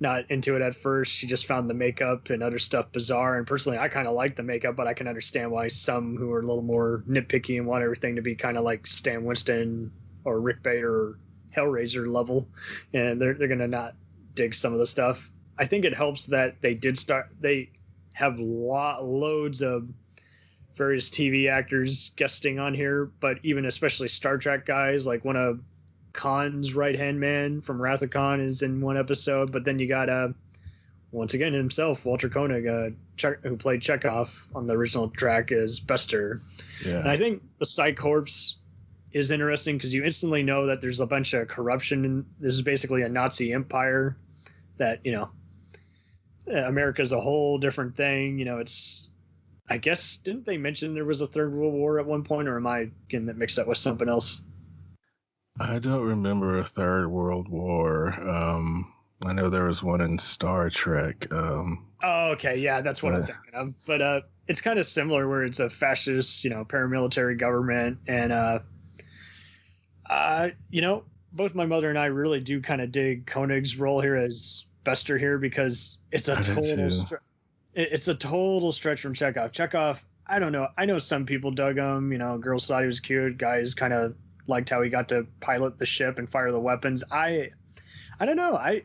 [0.00, 1.12] not into it at first.
[1.12, 3.38] She just found the makeup and other stuff bizarre.
[3.38, 6.32] And personally, I kind of like the makeup, but I can understand why some who
[6.32, 9.92] are a little more nitpicky and want everything to be kind of like Stan Winston
[10.24, 11.18] or Rick Baker or
[11.56, 12.48] Hellraiser level,
[12.94, 13.94] and they're they're gonna not
[14.34, 15.30] dig some of the stuff.
[15.58, 17.28] I think it helps that they did start.
[17.40, 17.70] They
[18.14, 19.88] have lot loads of
[20.76, 25.60] various TV actors guesting on here, but even especially Star Trek guys, like one of
[26.12, 29.52] Khan's right hand man from Wrath of Khan is in one episode.
[29.52, 30.28] But then you got uh
[31.10, 35.78] once again himself, Walter Koenig, uh, che- who played Chekhov on the original Trek as
[35.78, 36.40] Bester.
[37.00, 38.56] And I think the Psi Corps
[39.12, 42.06] is interesting because you instantly know that there's a bunch of corruption.
[42.06, 44.16] And this is basically a Nazi empire
[44.78, 45.28] that, you know,
[46.50, 48.38] uh, America's a whole different thing.
[48.38, 49.10] You know, it's,
[49.72, 52.58] I guess, didn't they mention there was a third world war at one point, or
[52.58, 54.42] am I getting that mixed up with something else?
[55.60, 58.12] I don't remember a third world war.
[58.20, 58.92] Um,
[59.24, 61.26] I know there was one in Star Trek.
[61.32, 62.58] Um, Oh, okay.
[62.58, 63.26] Yeah, that's what I'm Uh.
[63.26, 63.74] thinking of.
[63.86, 67.96] But uh, it's kind of similar where it's a fascist, you know, paramilitary government.
[68.06, 68.58] And, uh,
[70.10, 74.02] uh, you know, both my mother and I really do kind of dig Koenig's role
[74.02, 76.70] here as Bester here because it's a I total, too.
[76.88, 77.20] stre- it-
[77.74, 79.52] it's a total stretch from Chekhov.
[79.52, 80.68] Chekhov, I don't know.
[80.76, 82.12] I know some people dug him.
[82.12, 83.38] You know, girls thought he was cute.
[83.38, 84.14] Guys kind of
[84.46, 87.02] liked how he got to pilot the ship and fire the weapons.
[87.10, 87.50] I,
[88.20, 88.56] I don't know.
[88.56, 88.82] I,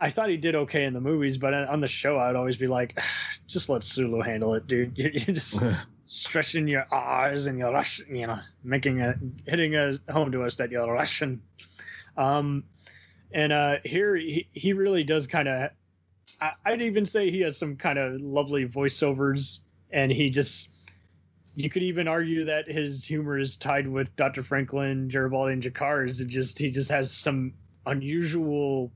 [0.00, 2.66] I thought he did okay in the movies, but on the show, I'd always be
[2.66, 2.98] like,
[3.46, 4.96] just let Sulu handle it, dude.
[4.98, 5.62] You're, you're just
[6.06, 9.14] stretching your R's and you're Russian, you know, making a
[9.46, 11.42] hitting a home to us that you're Russian.
[12.16, 12.64] Um,
[13.32, 15.70] and uh, here he, he really does kind of.
[16.64, 20.74] I'd even say he has some kind of lovely voiceovers, and he just.
[21.56, 24.42] You could even argue that his humor is tied with Dr.
[24.42, 26.20] Franklin, Garibaldi, and G'Kar's.
[26.20, 27.52] It just he just has some
[27.86, 28.92] unusual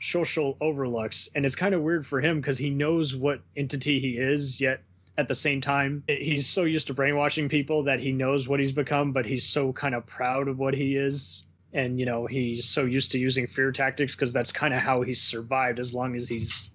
[0.00, 4.16] social overlooks and it's kind of weird for him because he knows what entity he
[4.16, 4.82] is yet
[5.16, 8.70] at the same time he's so used to brainwashing people that he knows what he's
[8.70, 12.64] become but he's so kind of proud of what he is and you know he's
[12.64, 16.14] so used to using fear tactics because that's kind of how he's survived as long
[16.14, 16.70] as he's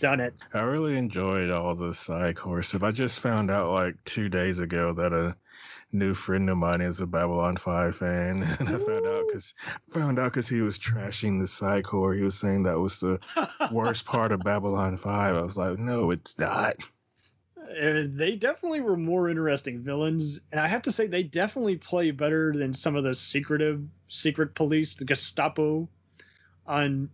[0.00, 2.82] done it I really enjoyed all the Psi Corps stuff.
[2.82, 5.36] I just found out like two days ago that a
[5.92, 9.54] new friend of mine is a Babylon Five fan, and I found out because
[9.88, 12.14] found out because he was trashing the Psi Corps.
[12.14, 13.18] He was saying that was the
[13.70, 15.36] worst part of Babylon Five.
[15.36, 16.76] I was like, no, it's not.
[17.58, 22.10] Uh, they definitely were more interesting villains, and I have to say they definitely play
[22.10, 25.88] better than some of the secretive secret police, the Gestapo.
[26.66, 27.08] On,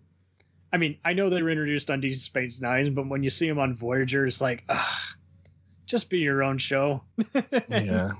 [0.73, 3.49] I mean, I know they were introduced on Deep Space Nine, but when you see
[3.49, 5.15] them on Voyager, it's like, ah,
[5.85, 7.03] just be your own show.
[7.69, 8.11] Yeah,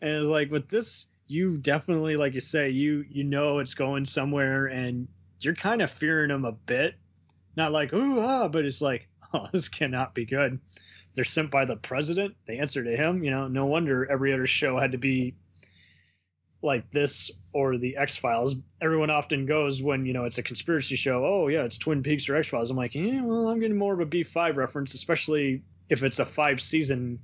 [0.00, 4.04] and it's like with this, you definitely, like you say, you you know it's going
[4.04, 5.06] somewhere, and
[5.40, 6.94] you're kind of fearing them a bit.
[7.56, 10.58] Not like ooh ah, but it's like, oh, this cannot be good.
[11.14, 12.36] They're sent by the president.
[12.46, 13.22] They answer to him.
[13.24, 15.34] You know, no wonder every other show had to be
[16.62, 18.56] like this or the X Files.
[18.80, 21.24] Everyone often goes when you know it's a conspiracy show.
[21.24, 22.70] Oh yeah, it's Twin Peaks or X Files.
[22.70, 26.18] I'm like, yeah, well, I'm getting more of a B five reference, especially if it's
[26.18, 27.20] a five season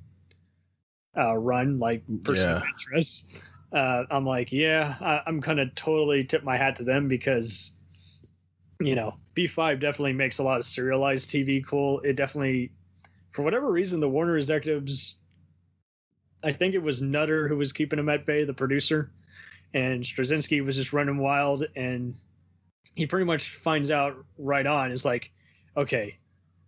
[1.17, 2.69] uh, run like Person of Yeah.
[2.69, 3.43] Interest.
[3.73, 7.73] Uh, I'm like, yeah, I, I'm gonna totally tip my hat to them because
[8.81, 12.01] you know B5 definitely makes a lot of serialized TV cool.
[12.01, 12.73] It definitely,
[13.33, 15.19] for whatever reason, the Warner executives.
[16.45, 19.11] I think it was Netter who was keeping him at bay, the producer,
[19.75, 22.15] and Straczynski was just running wild, and
[22.95, 25.31] he pretty much finds out right on is like,
[25.77, 26.17] okay,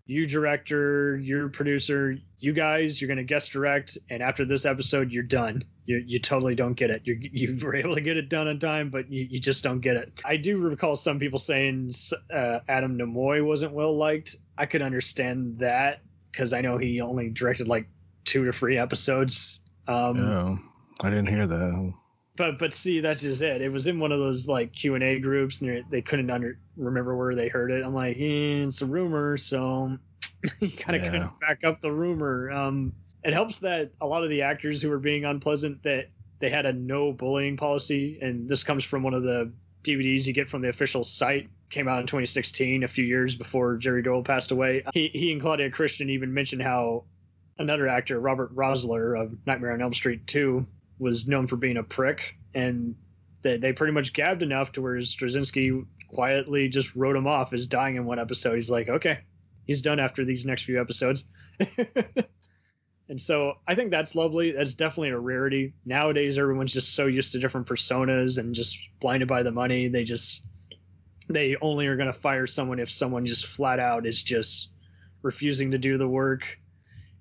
[0.07, 5.23] you director, you're producer, you guys, you're gonna guest direct, and after this episode, you're
[5.23, 5.65] done.
[5.87, 7.03] You you totally don't get it.
[7.05, 9.81] You you were able to get it done on time, but you, you just don't
[9.81, 10.13] get it.
[10.25, 11.93] I do recall some people saying
[12.33, 14.37] uh, Adam Nimoy wasn't well liked.
[14.59, 17.89] I could understand that because I know he only directed like
[18.25, 19.61] two to three episodes.
[19.87, 20.59] Um, no,
[21.03, 21.93] I didn't hear that.
[22.37, 25.61] But but see that's just it it was in one of those like q&a groups
[25.63, 29.37] and they- couldn't under remember where they heard it i'm like eh, it's a rumor
[29.37, 29.97] so
[30.61, 31.11] you kind of Yeah.
[31.11, 32.93] couldn't back up the rumor um
[33.25, 36.07] it helps that a lot of the actors who were being unpleasant that
[36.39, 39.51] they had a no bullying policy and this comes from one of the
[39.83, 43.77] dvds you get from the official site came out in 2016, a few years before
[43.77, 44.85] Jerry Doyle passed away.
[44.93, 47.03] He he and Claudia Christian even mentioned how
[47.59, 50.65] another actor, Robert Rusler of Nightmare on Elm Street 2,
[50.99, 52.95] was known for being a prick, and
[53.43, 57.67] they they pretty much gabbed enough to where Straczynski quietly just wrote him off as
[57.67, 58.55] dying in one episode.
[58.55, 59.21] He's like, okay,
[59.67, 61.25] he's done after these next few episodes.
[63.09, 64.53] and so I think that's lovely.
[64.53, 65.75] That's definitely a rarity.
[65.85, 69.89] Nowadays, everyone's just so used to different personas and just blinded by the money.
[69.89, 70.47] They just
[71.29, 74.73] they only are going to fire someone if someone just flat out is just
[75.23, 76.59] refusing to do the work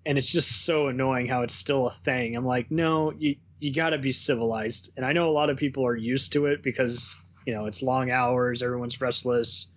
[0.05, 3.73] and it's just so annoying how it's still a thing i'm like no you you
[3.73, 6.61] got to be civilized and i know a lot of people are used to it
[6.63, 9.67] because you know it's long hours everyone's restless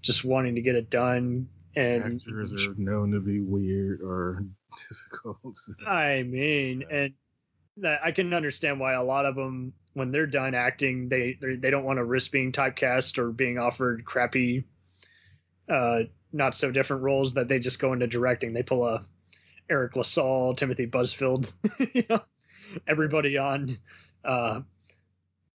[0.00, 4.38] just wanting to get it done and Actors are known to be weird or
[4.88, 5.56] difficult.
[5.86, 7.14] I mean, and
[7.78, 11.56] that I can understand why a lot of them, when they're done acting, they they
[11.56, 14.64] they don't want to risk being typecast or being offered crappy,
[15.68, 16.00] uh,
[16.32, 18.52] not so different roles that they just go into directing.
[18.52, 19.06] They pull a
[19.70, 21.52] Eric LaSalle, Timothy Busfield,
[21.94, 22.20] you know,
[22.86, 23.78] everybody on
[24.24, 24.60] uh,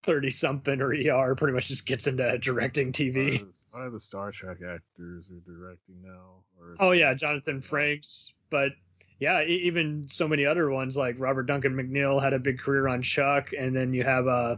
[0.02, 3.42] thirty something or ER pretty much just gets into directing TV.
[3.42, 6.42] A lot of the Star Trek actors are directing now.
[6.58, 8.72] Or Oh yeah, Jonathan Frakes, but
[9.20, 12.88] yeah, e- even so many other ones like Robert Duncan McNeil had a big career
[12.88, 14.56] on Chuck, and then you have uh,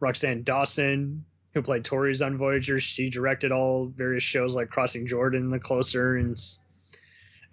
[0.00, 1.24] Roxann Dawson
[1.54, 2.78] who played Torres on Voyager.
[2.78, 6.38] She directed all various shows like Crossing Jordan, The Closer, and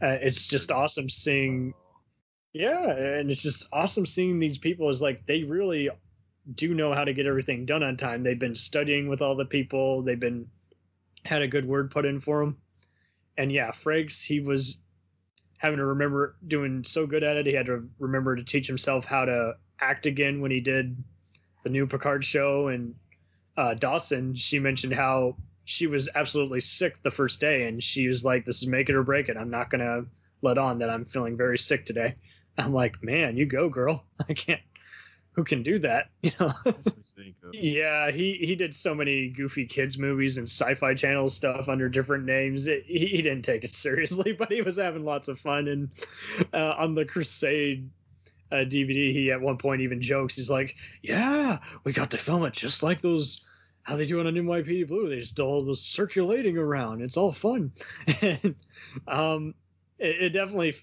[0.01, 1.73] uh, it's just awesome seeing.
[2.55, 5.89] Yeah, and it's just awesome seeing these people is like they really
[6.55, 8.23] do know how to get everything done on time.
[8.23, 10.01] They've been studying with all the people.
[10.01, 10.47] They've been
[11.25, 12.57] had a good word put in for them.
[13.37, 14.77] And yeah, Frakes, he was
[15.57, 17.45] having to remember doing so good at it.
[17.45, 20.95] He had to remember to teach himself how to act again when he did
[21.63, 22.69] the new Picard show.
[22.69, 22.95] And
[23.57, 28.23] uh, Dawson, she mentioned how she was absolutely sick the first day, and she was
[28.23, 29.35] like, "This is make it or break it.
[29.35, 30.03] I'm not gonna
[30.41, 32.15] let on that I'm feeling very sick today."
[32.57, 34.03] I'm like, "Man, you go, girl.
[34.29, 34.61] I can't.
[35.33, 36.09] Who can do that?
[36.21, 40.37] You know." Makes me think of- Yeah, he he did so many goofy kids movies
[40.37, 42.67] and sci-fi channel stuff under different names.
[42.67, 45.67] It, he, he didn't take it seriously, but he was having lots of fun.
[45.67, 45.89] And
[46.53, 47.89] uh, on the Crusade
[48.51, 50.35] uh, DVD, he at one point even jokes.
[50.35, 53.41] He's like, "Yeah, we got to film it just like those."
[53.83, 55.07] How they do it on NYPD Blue?
[55.09, 57.03] They just do all the circulating around.
[57.03, 57.71] It's all fun,
[58.21, 58.55] and
[59.07, 59.53] um,
[59.99, 60.75] it, it definitely.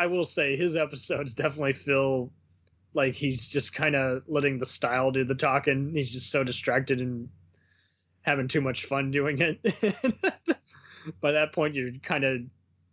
[0.00, 2.32] I will say his episodes definitely feel
[2.94, 5.92] like he's just kind of letting the style do the talking.
[5.94, 7.28] He's just so distracted and
[8.22, 9.60] having too much fun doing it.
[11.20, 12.40] By that point, you're kind of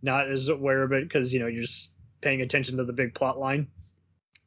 [0.02, 3.16] not as aware of it because you know you're just paying attention to the big
[3.16, 3.68] plot line.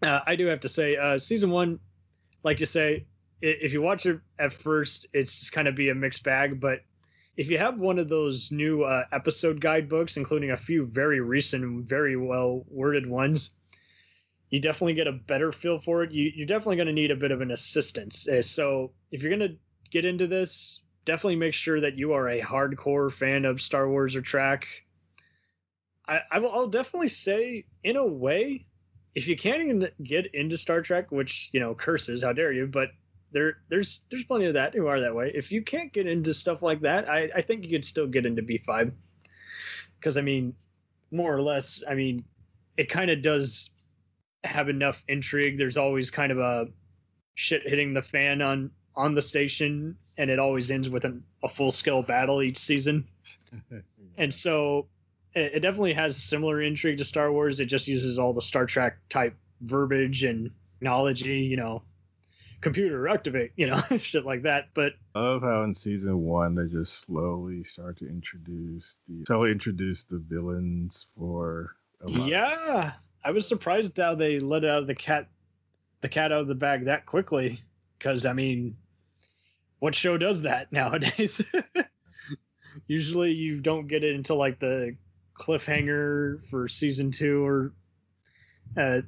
[0.03, 1.81] Uh, I do have to say, uh, season one,
[2.42, 3.07] like you say,
[3.40, 6.61] if you watch it at first, it's just kind of be a mixed bag.
[6.61, 6.81] But
[7.37, 11.88] if you have one of those new uh, episode guidebooks, including a few very recent,
[11.88, 13.53] very well worded ones,
[14.51, 16.12] you definitely get a better feel for it.
[16.12, 18.29] You, you're definitely going to need a bit of an assistance.
[18.29, 19.57] Uh, So if you're going to
[19.90, 24.16] get into this, definitely make sure that you are a hardcore fan of Star Wars
[24.16, 24.66] or Trek.
[26.09, 28.66] I, I will, I'll definitely say, in a way,
[29.14, 32.66] if you can't even get into Star Trek, which you know, curses, how dare you?
[32.66, 32.90] But
[33.33, 35.33] there, there's there's plenty of that who are that way.
[35.35, 38.27] If you can't get into stuff like that, I, I think you could still get
[38.27, 38.95] into B five,
[39.99, 40.55] because I mean,
[41.11, 42.25] more or less, I mean,
[42.77, 43.71] it kind of does
[44.45, 45.59] have enough intrigue.
[45.59, 46.66] There's always kind of a
[47.35, 51.49] shit hitting the fan on on the station, and it always ends with an, a
[51.49, 53.07] full scale battle each season.
[54.19, 54.87] And so
[55.35, 57.59] it, it definitely has similar intrigue to Star Wars.
[57.59, 61.83] It just uses all the Star Trek type verbiage and technology, you know,
[62.61, 64.68] computer activate, you know, shit like that.
[64.75, 69.53] But I love how in season one they just slowly start to introduce the slowly
[69.53, 72.29] introduce the villains for a lot.
[72.29, 72.92] yeah,
[73.25, 75.29] I was surprised how they let out the cat
[76.01, 77.61] the cat out of the bag that quickly.
[77.99, 78.77] Because I mean,
[79.79, 81.42] what show does that nowadays?
[82.87, 84.96] Usually, you don't get it until like the
[85.35, 87.73] cliffhanger for season two, or
[88.77, 89.00] uh,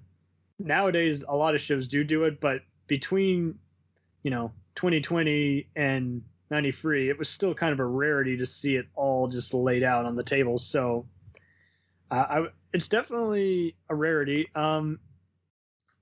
[0.59, 2.41] nowadays a lot of shows do do it.
[2.41, 3.59] But between
[4.23, 8.87] you know 2020 and 93, it was still kind of a rarity to see it
[8.95, 10.59] all just laid out on the table.
[10.59, 11.07] So,
[12.11, 14.49] uh, I it's definitely a rarity.
[14.55, 14.99] Um,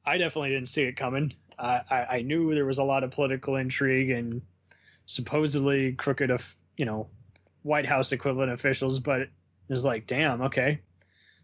[0.05, 1.33] I definitely didn't see it coming.
[1.59, 4.41] I, I, knew there was a lot of political intrigue and
[5.05, 7.09] supposedly crooked, of you know,
[7.63, 9.31] White House equivalent officials, but it
[9.69, 10.81] was like, damn, okay.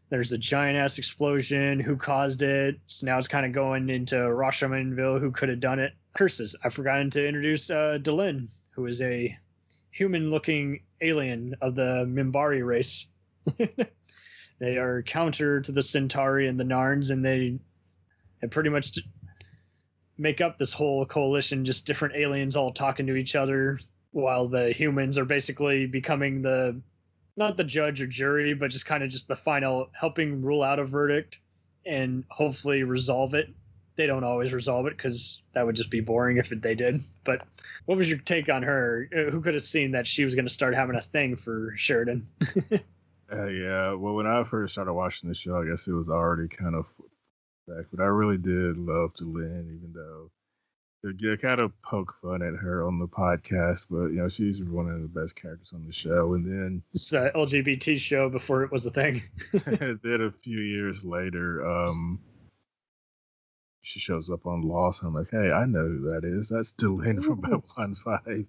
[0.09, 1.81] There's a giant ass explosion.
[1.81, 2.79] Who caused it?
[2.87, 5.21] So now it's kind of going into Rashomonsville.
[5.21, 5.95] Who could have done it?
[6.17, 6.55] Curses.
[6.63, 9.37] I've forgotten to introduce uh, Delenn, who is a
[9.91, 13.09] human-looking alien of the Minbari race.
[14.59, 17.59] they are counter to the Centauri and the Narns, and they
[18.43, 18.97] have pretty much
[20.19, 23.81] make up this whole coalition, just different aliens all talking to each other,
[24.13, 26.81] while the humans are basically becoming the
[27.37, 30.79] not the judge or jury, but just kind of just the final helping rule out
[30.79, 31.41] a verdict
[31.85, 33.51] and hopefully resolve it.
[33.97, 37.01] They don't always resolve it because that would just be boring if they did.
[37.25, 37.47] But
[37.87, 39.09] what was your take on her?
[39.15, 41.73] Uh, Who could have seen that she was going to start having a thing for
[41.77, 42.27] Sheridan?
[43.33, 46.47] Uh, yeah, well, when I first started watching the show, I guess it was already
[46.47, 46.87] kind of
[47.67, 50.31] back, but I really did love Lynn, even though
[51.13, 53.87] they kind of poke fun at her on the podcast.
[53.91, 56.35] But you know, she's one of the best characters on the show.
[56.35, 59.23] And then, It's a LGBT show before it was a thing.
[59.53, 62.21] then a few years later, um,
[63.83, 65.03] she shows up on Lost.
[65.03, 66.49] I'm like, hey, I know who that is.
[66.49, 68.47] That's Lynn from Babylon Five.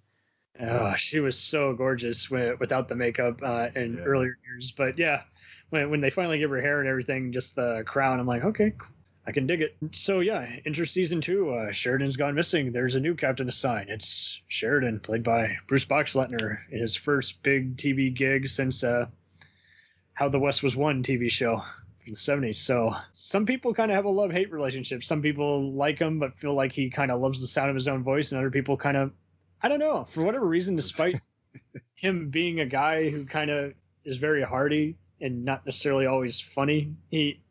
[0.60, 4.03] Oh, she was so gorgeous wi- without the makeup uh, in Yeah.
[4.03, 4.74] earlier years.
[4.76, 5.22] But yeah,
[5.70, 8.72] when when they finally give her hair and everything, just the crown, I'm like, okay,
[8.78, 8.89] cool.
[9.28, 9.75] I can dig it.
[9.91, 11.53] So yeah, enter season two.
[11.53, 12.71] Uh, Sheridan's gone missing.
[12.71, 13.89] There's a new captain assigned.
[13.89, 19.07] It's Sheridan, played by Bruce Boxleitner, in his first big TV gig since uh,
[20.13, 22.55] How the West Was Won TV show from the 70s.
[22.55, 25.03] So some people kind of have a love hate relationship.
[25.03, 27.89] Some people like him but feel like he kind of loves the sound of his
[27.89, 29.11] own voice, and other people kind of,
[29.61, 31.19] I don't know, for whatever reason, despite
[31.95, 33.73] him being a guy who kind of
[34.05, 37.41] is very hearty and not necessarily always funny, he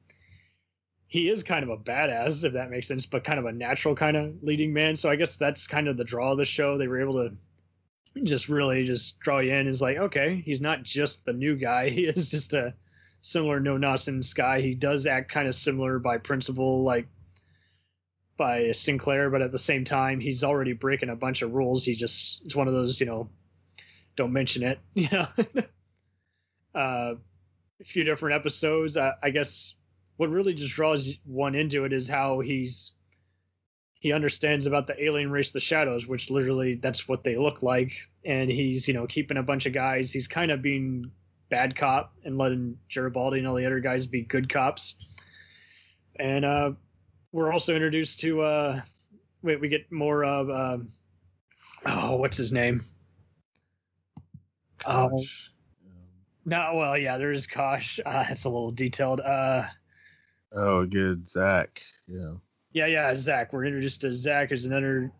[1.08, 3.94] he is kind of a badass, if that makes sense, but kind of a natural
[3.94, 4.96] kind of leading man.
[4.96, 6.76] So I guess that's kind of the draw of the show.
[6.76, 7.36] They were able to
[8.24, 9.68] just really just draw you in.
[9.68, 11.90] Is like, okay, he's not just the new guy.
[11.96, 12.74] He is just a
[13.20, 14.60] similar no nonsense guy.
[14.60, 17.06] He does act kind of similar by principle, like
[18.36, 21.84] by Sinclair, but at the same time, he's already breaking a bunch of rules.
[21.84, 23.30] He just it's one of those, you know,
[24.16, 24.80] don't mention it.
[24.94, 25.26] You know,
[26.74, 27.14] uh,
[27.80, 28.96] a few different episodes.
[28.96, 29.74] Uh, I guess
[30.16, 32.92] what really just draws one into it is how he's
[33.98, 37.92] he understands about the alien race, the shadows, which literally that's what they look like,
[38.24, 40.12] and he's you know keeping a bunch of guys.
[40.12, 41.10] He's kind of being
[41.48, 44.96] bad cop and letting Garibaldi and all the other guys be good cops.
[46.18, 46.72] And uh,
[47.32, 48.80] we're also introduced to uh,
[49.42, 50.78] we we get more of uh,
[51.86, 52.84] oh what's his name?
[54.84, 55.52] Oh, Gosh.
[56.44, 57.98] no, well, yeah, there is Kosh.
[58.04, 59.20] Uh, it's a little detailed.
[59.20, 59.64] Uh,
[60.56, 61.82] Oh, good, Zach.
[62.08, 62.32] Yeah.
[62.72, 63.52] Yeah, yeah, Zach.
[63.52, 65.12] We're introduced to Zach as another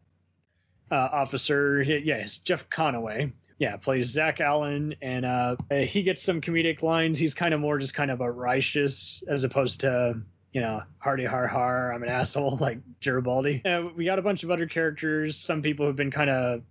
[0.91, 1.83] uh, officer.
[1.83, 3.33] Yes, Yeah, Jeff Conaway.
[3.59, 7.19] Yeah, plays Zach Allen, and uh, uh, he gets some comedic lines.
[7.19, 10.21] He's kind of more just kind of a righteous as opposed to
[10.53, 11.93] you know hardy har har.
[11.93, 13.63] I'm an asshole like Garibaldi.
[13.65, 15.39] Uh, we got a bunch of other characters.
[15.39, 16.63] Some people have been kind of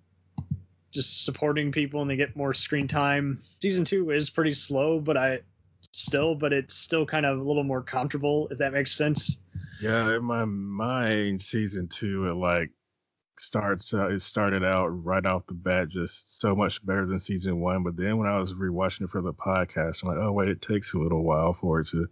[0.91, 3.41] just supporting people, and they get more screen time.
[3.59, 5.39] Season two is pretty slow, but I
[5.91, 9.37] still, but it's still kind of a little more comfortable if that makes sense.
[9.81, 12.71] Yeah, in my mind, season two, it like
[13.37, 17.59] starts out, it started out right off the bat just so much better than season
[17.59, 17.83] one.
[17.83, 20.61] But then when I was rewatching it for the podcast, I'm like, oh, wait, it
[20.61, 22.07] takes a little while for it to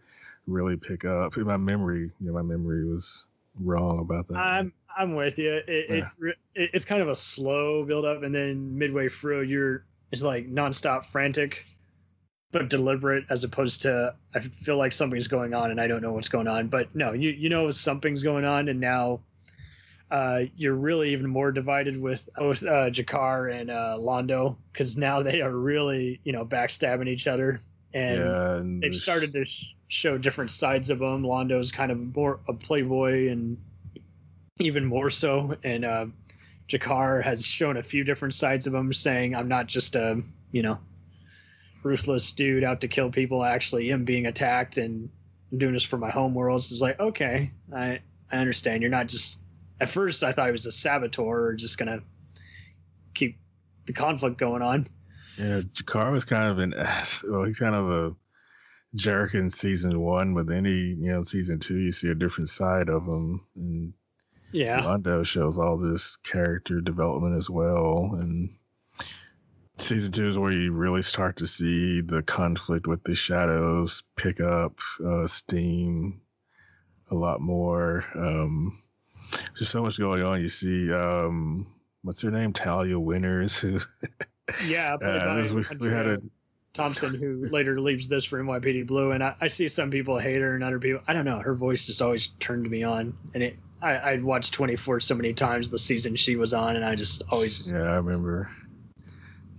[0.47, 1.37] really pick up.
[1.37, 3.25] In my memory, yeah, my memory was
[3.61, 4.37] wrong about that.
[4.37, 5.53] I'm I'm with you.
[5.53, 6.09] It, it, Yeah.
[6.19, 10.21] re- it it's kind of a slow build up, and then midway through, you're it's
[10.21, 11.65] like nonstop frantic,
[12.53, 16.13] but deliberate, as opposed to I feel like something's going on and I don't know
[16.13, 16.69] what's going on.
[16.69, 19.19] But no, you you know something's going on, and now
[20.09, 25.21] uh, you're really even more divided with both uh, G'Kar and uh, Londo because now
[25.21, 27.59] they are really you know backstabbing each other,
[27.93, 31.23] and yeah, and they've started to sh- show different sides of them.
[31.23, 33.57] Londo's kind of more a playboy and
[34.59, 35.55] even more so.
[35.63, 36.05] And uh,
[36.69, 40.61] G'Kar has shown a few different sides of him, saying, I'm not just a, you
[40.61, 40.77] know,
[41.83, 43.43] ruthless dude out to kill people.
[43.43, 45.09] Actually, am being attacked and
[45.51, 46.63] I'm doing this for my home world.
[46.63, 47.99] So it's like, okay, I,
[48.31, 48.81] I understand.
[48.81, 49.39] You're not just,
[49.81, 52.03] at first, I thought he was a saboteur or just going to
[53.13, 53.37] keep
[53.85, 54.87] the conflict going on.
[55.37, 57.23] Yeah, G'Kar was kind of an ass.
[57.27, 58.15] Well, he's kind of a
[58.95, 62.49] jerk in season one, but then he, you know, season two, you see a different
[62.49, 63.93] side of him, and
[64.51, 64.81] Yeah.
[64.81, 68.55] Londo shows all this character development as well, and
[69.77, 74.39] season two is where you really start to see the conflict with the shadows pick
[74.39, 76.21] up uh, steam
[77.11, 78.05] a lot more.
[78.15, 78.81] Um,
[79.55, 80.41] there's so much going on.
[80.41, 81.67] You see, um,
[82.03, 83.79] what's her name, Talia Winters, who
[84.65, 86.17] Yeah, uh, we, Andrea
[86.73, 90.41] Thompson, who later leaves this for NYPD Blue, and I, I see some people hate
[90.41, 91.03] her and other people.
[91.07, 91.39] I don't know.
[91.39, 93.57] Her voice just always turned me on, and it.
[93.81, 97.21] I, I'd watched 24 so many times the season she was on, and I just
[97.29, 97.71] always.
[97.71, 98.49] Yeah, I remember.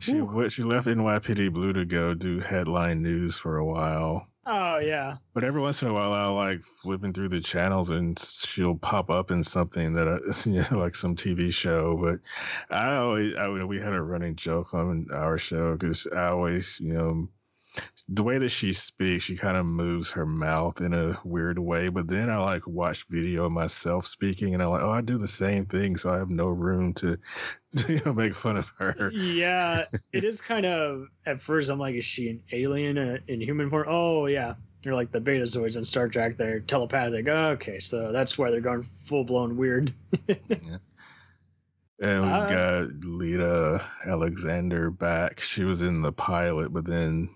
[0.04, 4.28] She she left NYPD Blue to go do headline news for a while.
[4.46, 5.16] Oh yeah.
[5.32, 9.08] But every once in a while, I'll like flipping through the channels and she'll pop
[9.08, 10.16] up in something that, I,
[10.48, 11.96] you know, like some TV show.
[11.96, 12.20] But
[12.68, 16.92] I always, I, we had a running joke on our show because I always, you
[16.92, 17.26] know,
[18.08, 21.88] the way that she speaks, she kind of moves her mouth in a weird way.
[21.88, 25.18] But then I like watch video of myself speaking, and I'm like, oh, I do
[25.18, 27.18] the same thing, so I have no room to,
[27.88, 29.14] you know, make fun of her.
[29.16, 31.08] Yeah, it is kind of.
[31.26, 33.86] At first, I'm like, is she an alien uh, in human form?
[33.88, 36.36] Oh yeah, they're like the Betazoids in Star Trek.
[36.36, 37.28] They're telepathic.
[37.28, 39.94] Okay, so that's why they're going full blown weird.
[42.00, 45.40] And we Uh, got Lyta Alexander back.
[45.40, 47.34] She was in the pilot, but then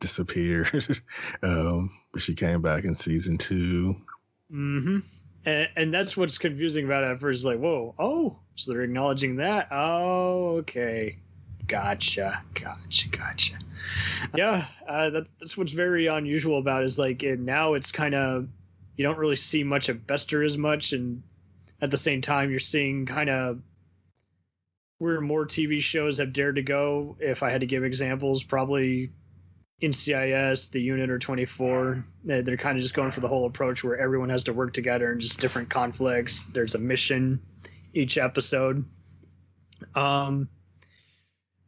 [0.00, 0.70] disappeared.
[1.42, 3.94] um, but she came back in season two.
[4.52, 4.98] Mm-hmm.
[5.44, 7.44] And, and that's what's confusing about it at first.
[7.44, 9.68] Like, whoa, oh, so they're acknowledging that.
[9.70, 11.18] Oh, okay,
[11.66, 13.54] gotcha, gotcha, gotcha.
[14.34, 18.14] Yeah, uh, that's that's what's very unusual about it, is like it, now it's kind
[18.14, 18.48] of
[18.96, 21.22] you don't really see much of Bester as much, and
[21.80, 23.60] at the same time you're seeing kind of
[24.98, 27.16] where more TV shows have dared to go.
[27.20, 29.10] If I had to give examples, probably
[29.82, 32.04] NCIS, the unit, or 24.
[32.24, 34.72] They're, they're kind of just going for the whole approach where everyone has to work
[34.72, 36.46] together and just different conflicts.
[36.48, 37.40] There's a mission
[37.92, 38.84] each episode.
[39.94, 40.48] Um,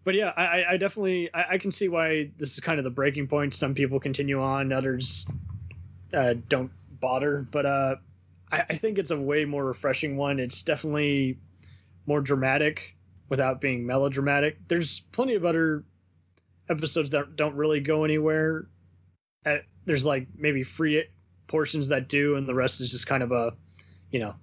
[0.04, 2.84] but yeah, I, I- I definitely I, I can see why this is kind of
[2.84, 3.52] the breaking point.
[3.52, 5.26] Some people continue on, others
[6.14, 7.46] uh, don't bother.
[7.50, 7.96] But uh,
[8.50, 10.38] I, I think it's a way more refreshing one.
[10.40, 11.38] It's definitely
[12.06, 12.94] more dramatic
[13.28, 14.56] without being melodramatic.
[14.68, 15.84] There's plenty of other
[16.68, 18.66] episodes that don't really go anywhere.
[19.44, 21.04] At, there's like maybe free
[21.46, 23.54] portions that do, and the rest is just kind of a,
[24.10, 24.34] you know,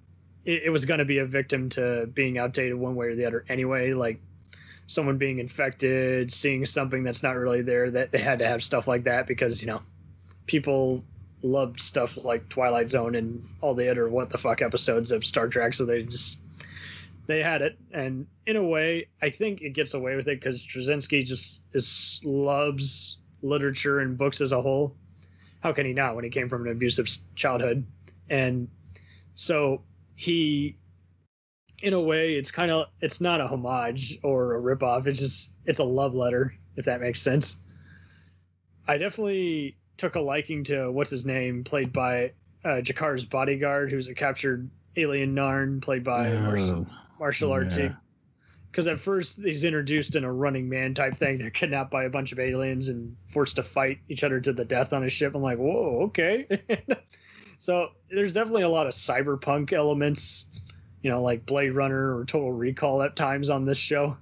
[0.44, 3.24] it, it was going to be a victim to being outdated one way or the
[3.24, 3.92] other anyway.
[3.92, 4.20] Like
[4.86, 8.88] someone being infected, seeing something that's not really there, that they had to have stuff
[8.88, 9.82] like that because you know,
[10.46, 11.04] people
[11.42, 15.48] loved stuff like Twilight Zone and all the other what the fuck episodes of Star
[15.48, 16.40] Trek, so they just
[17.26, 20.66] they had it, and in a way, I think it gets away with it because
[20.66, 24.96] Straczynski just is loves literature and books as a whole.
[25.60, 27.84] How can he not when he came from an abusive childhood?
[28.30, 28.68] And
[29.34, 29.82] so
[30.14, 30.76] he,
[31.82, 35.06] in a way, it's kind of it's not a homage or a ripoff.
[35.06, 37.58] It's just it's a love letter, if that makes sense.
[38.88, 42.32] I definitely took a liking to what's his name, played by
[42.64, 46.86] uh, G'Kar's bodyguard, who's a captured alien Narn, played by Marshall,
[47.18, 47.92] martial arts yeah.
[48.70, 52.10] because at first he's introduced in a running man type thing they're kidnapped by a
[52.10, 55.34] bunch of aliens and forced to fight each other to the death on a ship
[55.34, 56.46] i'm like whoa okay
[57.58, 60.46] so there's definitely a lot of cyberpunk elements
[61.02, 64.16] you know like blade runner or total recall at times on this show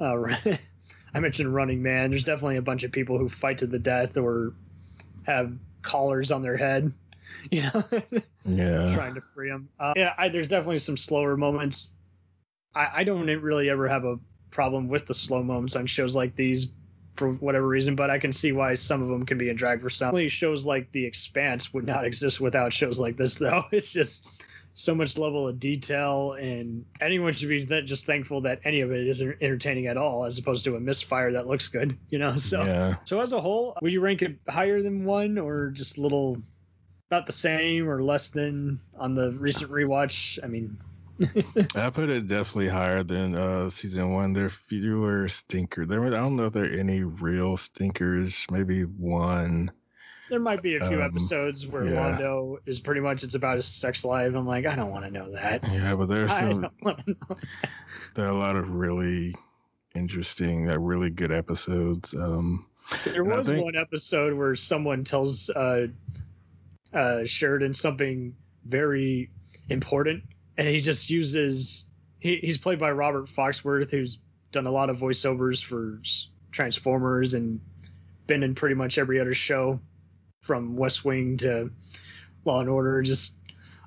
[0.00, 0.16] uh,
[1.14, 4.16] i mentioned running man there's definitely a bunch of people who fight to the death
[4.16, 4.54] or
[5.24, 5.52] have
[5.82, 6.92] collars on their head
[7.50, 7.84] you know
[8.44, 8.94] Yeah.
[8.94, 9.68] trying to free them.
[9.80, 11.93] Uh, yeah, I, there's definitely some slower moments.
[12.74, 14.18] I, I don't really ever have a
[14.50, 16.72] problem with the slow moments on shows like these
[17.16, 19.80] for whatever reason, but I can see why some of them can be in drag
[19.80, 20.08] for some.
[20.08, 23.64] Only shows like The Expanse would not exist without shows like this, though.
[23.72, 24.26] It's just
[24.76, 28.90] so much level of detail, and anyone should be th- just thankful that any of
[28.90, 32.36] it isn't entertaining at all, as opposed to a misfire that looks good, you know.
[32.36, 32.96] So, Yeah.
[33.04, 36.42] so as a whole, would you rank it higher than one, or just a little
[37.10, 40.40] about the same or less than on the recent rewatch?
[40.42, 40.76] I mean,
[41.76, 44.32] I put it definitely higher than uh season one.
[44.32, 45.88] There are fewer stinkers.
[45.88, 48.46] There, I don't know if there are any real stinkers.
[48.50, 49.70] Maybe one.
[50.30, 52.16] there might be a few Um, episodes where yeah.
[52.18, 54.34] Londo is pretty much it's about his sex life.
[54.34, 55.62] I'm like, I don't want to know that.
[55.72, 57.36] Yeah, but there's some, don't want to know.
[58.14, 59.34] there are a lot of really
[59.94, 62.14] interesting, uh, really good episodes.
[62.14, 62.66] Um,
[63.04, 65.86] There was think- one episode where someone tells uh,
[66.92, 68.34] uh, Sheridan something
[68.66, 69.30] very
[69.68, 70.22] important,
[70.56, 71.86] and he just uses.
[72.20, 74.18] He, he's played by Robert Foxworth, who's
[74.52, 76.00] done a lot of voiceovers for
[76.52, 77.60] Transformers and
[78.26, 79.80] been in pretty much every other show,
[80.42, 81.70] from West Wing to
[82.44, 83.02] Law and Order.
[83.02, 83.38] Just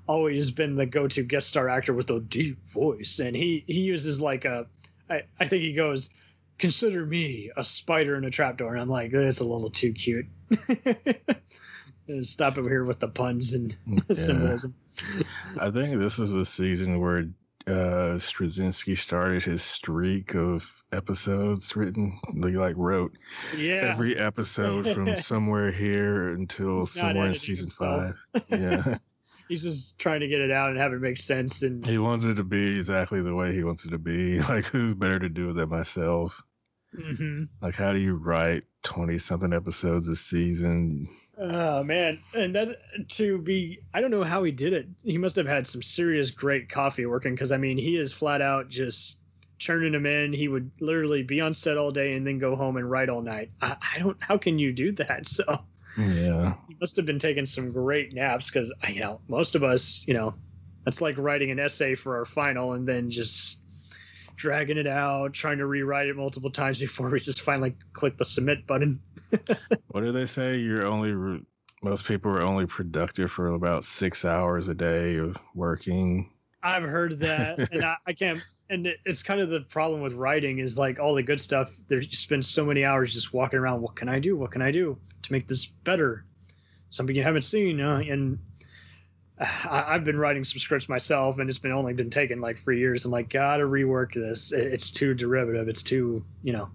[0.07, 4.21] always been the go-to guest star actor with a deep voice, and he he uses
[4.21, 4.67] like a.
[5.09, 6.09] I, I think he goes
[6.57, 8.73] consider me a spider in a trapdoor.
[8.73, 10.25] And I'm like, that's a little too cute.
[12.21, 13.99] Stop over here with the puns and yeah.
[14.13, 14.73] symbolism.
[15.59, 17.25] I think this is the season where
[17.67, 22.17] uh Straczynski started his streak of episodes written.
[22.33, 23.17] He like wrote
[23.57, 23.89] Yeah.
[23.91, 28.15] every episode from somewhere here until He's somewhere in season himself.
[28.33, 28.45] five.
[28.59, 28.97] Yeah.
[29.49, 31.63] He's just trying to get it out and have it make sense.
[31.63, 34.39] And he wants it to be exactly the way he wants it to be.
[34.41, 36.41] Like who's better to do it than myself?
[36.95, 41.07] hmm Like, how do you write 20 something episodes a season?
[41.39, 42.77] Oh man, and that
[43.09, 44.87] to be I don't know how he did it.
[45.03, 48.41] He must have had some serious great coffee working because I mean he is flat
[48.41, 49.21] out just
[49.59, 50.33] churning them in.
[50.33, 53.21] He would literally be on set all day and then go home and write all
[53.21, 53.51] night.
[53.61, 54.17] I, I don't.
[54.19, 55.27] How can you do that?
[55.27, 55.43] So
[55.97, 56.55] Yeah.
[56.67, 60.13] he must have been taking some great naps because you know most of us you
[60.13, 60.35] know
[60.85, 63.66] that's like writing an essay for our final and then just
[64.37, 68.25] dragging it out, trying to rewrite it multiple times before we just finally click the
[68.25, 69.01] submit button.
[69.87, 70.57] What do they say?
[70.57, 71.43] You're only, re-
[71.83, 76.31] most people are only productive for about six hours a day of working.
[76.61, 78.41] I've heard that, and I, I can't.
[78.69, 81.75] And it- it's kind of the problem with writing is like all the good stuff.
[81.87, 83.81] There you spend so many hours just walking around.
[83.81, 84.37] What can I do?
[84.37, 86.25] What can I do to make this better?
[86.91, 87.81] Something you haven't seen.
[87.81, 88.37] Uh, and
[89.69, 92.79] I, I've been writing some scripts myself, and it's been only been taken like three
[92.79, 93.05] years.
[93.05, 94.51] I'm like, gotta rework this.
[94.51, 95.67] It- it's too derivative.
[95.69, 96.69] It's too, you know.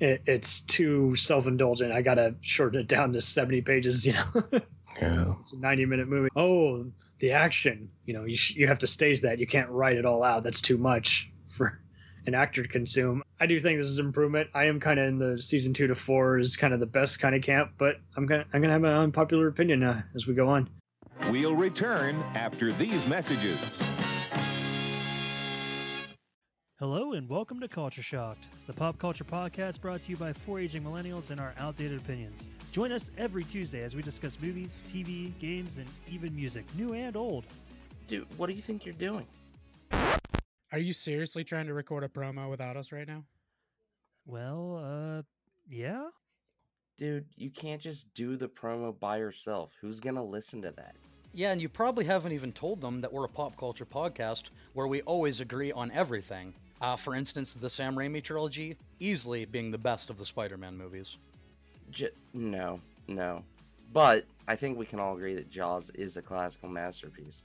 [0.00, 1.90] It, it's too self-indulgent.
[1.92, 4.06] I gotta shorten it down to 70 pages.
[4.06, 4.60] You know.
[5.02, 5.32] Yeah.
[5.42, 6.86] it's a 90 minute movie oh
[7.18, 10.06] the action you know you, sh- you have to stage that you can't write it
[10.06, 11.78] all out that's too much for
[12.26, 15.18] an actor to consume i do think this is improvement i am kind of in
[15.18, 18.24] the season two to four is kind of the best kind of camp but i'm
[18.24, 20.66] gonna i'm gonna have an unpopular opinion uh, as we go on
[21.26, 23.58] We'll return after these messages.
[26.78, 30.58] Hello and welcome to Culture Shocked, the pop culture podcast brought to you by four
[30.58, 32.48] aging millennials and our outdated opinions.
[32.72, 37.14] Join us every Tuesday as we discuss movies, TV, games, and even music, new and
[37.16, 37.44] old.
[38.06, 39.26] Dude, what do you think you're doing?
[40.72, 43.24] Are you seriously trying to record a promo without us right now?
[44.24, 45.22] Well, uh,
[45.68, 46.08] yeah?
[46.98, 49.70] Dude, you can't just do the promo by yourself.
[49.80, 50.96] Who's gonna listen to that?
[51.32, 54.88] Yeah, and you probably haven't even told them that we're a pop culture podcast where
[54.88, 56.52] we always agree on everything.
[56.80, 61.18] Uh, for instance, the Sam Raimi trilogy easily being the best of the Spider-Man movies.
[61.92, 63.44] J- no, no.
[63.92, 67.44] But I think we can all agree that Jaws is a classical masterpiece.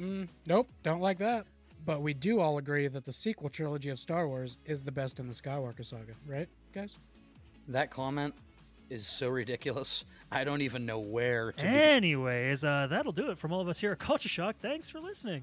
[0.00, 1.46] Mm, nope, don't like that.
[1.84, 5.18] But we do all agree that the sequel trilogy of Star Wars is the best
[5.18, 6.96] in the Skywalker saga, right, guys?
[7.66, 8.34] That comment
[8.90, 10.04] is so ridiculous.
[10.30, 11.66] I don't even know where to.
[11.66, 14.56] Anyways, uh, that'll do it from all of us here at Culture Shock.
[14.60, 15.42] Thanks for listening.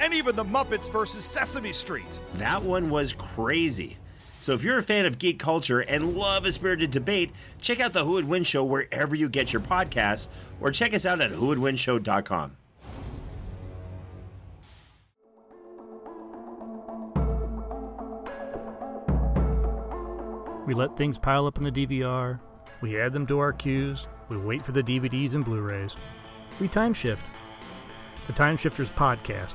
[0.00, 2.06] and even the Muppets versus Sesame Street.
[2.34, 3.98] That one was crazy.
[4.42, 7.30] So if you're a fan of geek culture and love a spirited debate,
[7.60, 10.26] check out the Who Would Win show wherever you get your podcasts,
[10.60, 12.56] or check us out at whowouldwinshow.com.
[20.66, 22.40] We let things pile up in the DVR.
[22.80, 24.08] We add them to our queues.
[24.28, 25.94] We wait for the DVDs and Blu rays.
[26.60, 27.22] We time shift.
[28.26, 29.54] The Time Shifters Podcast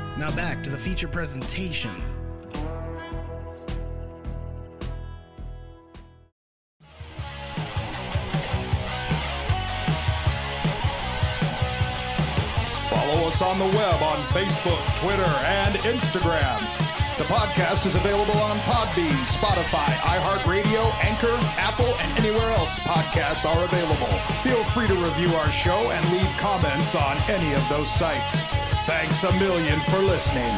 [0.17, 1.91] Now back to the feature presentation.
[12.89, 16.59] Follow us on the web on Facebook, Twitter, and Instagram.
[17.17, 23.63] The podcast is available on Podbean, Spotify, iHeartRadio, Anchor, Apple, and anywhere else podcasts are
[23.63, 24.07] available.
[24.41, 28.60] Feel free to review our show and leave comments on any of those sites.
[28.85, 30.51] Thanks a million for listening.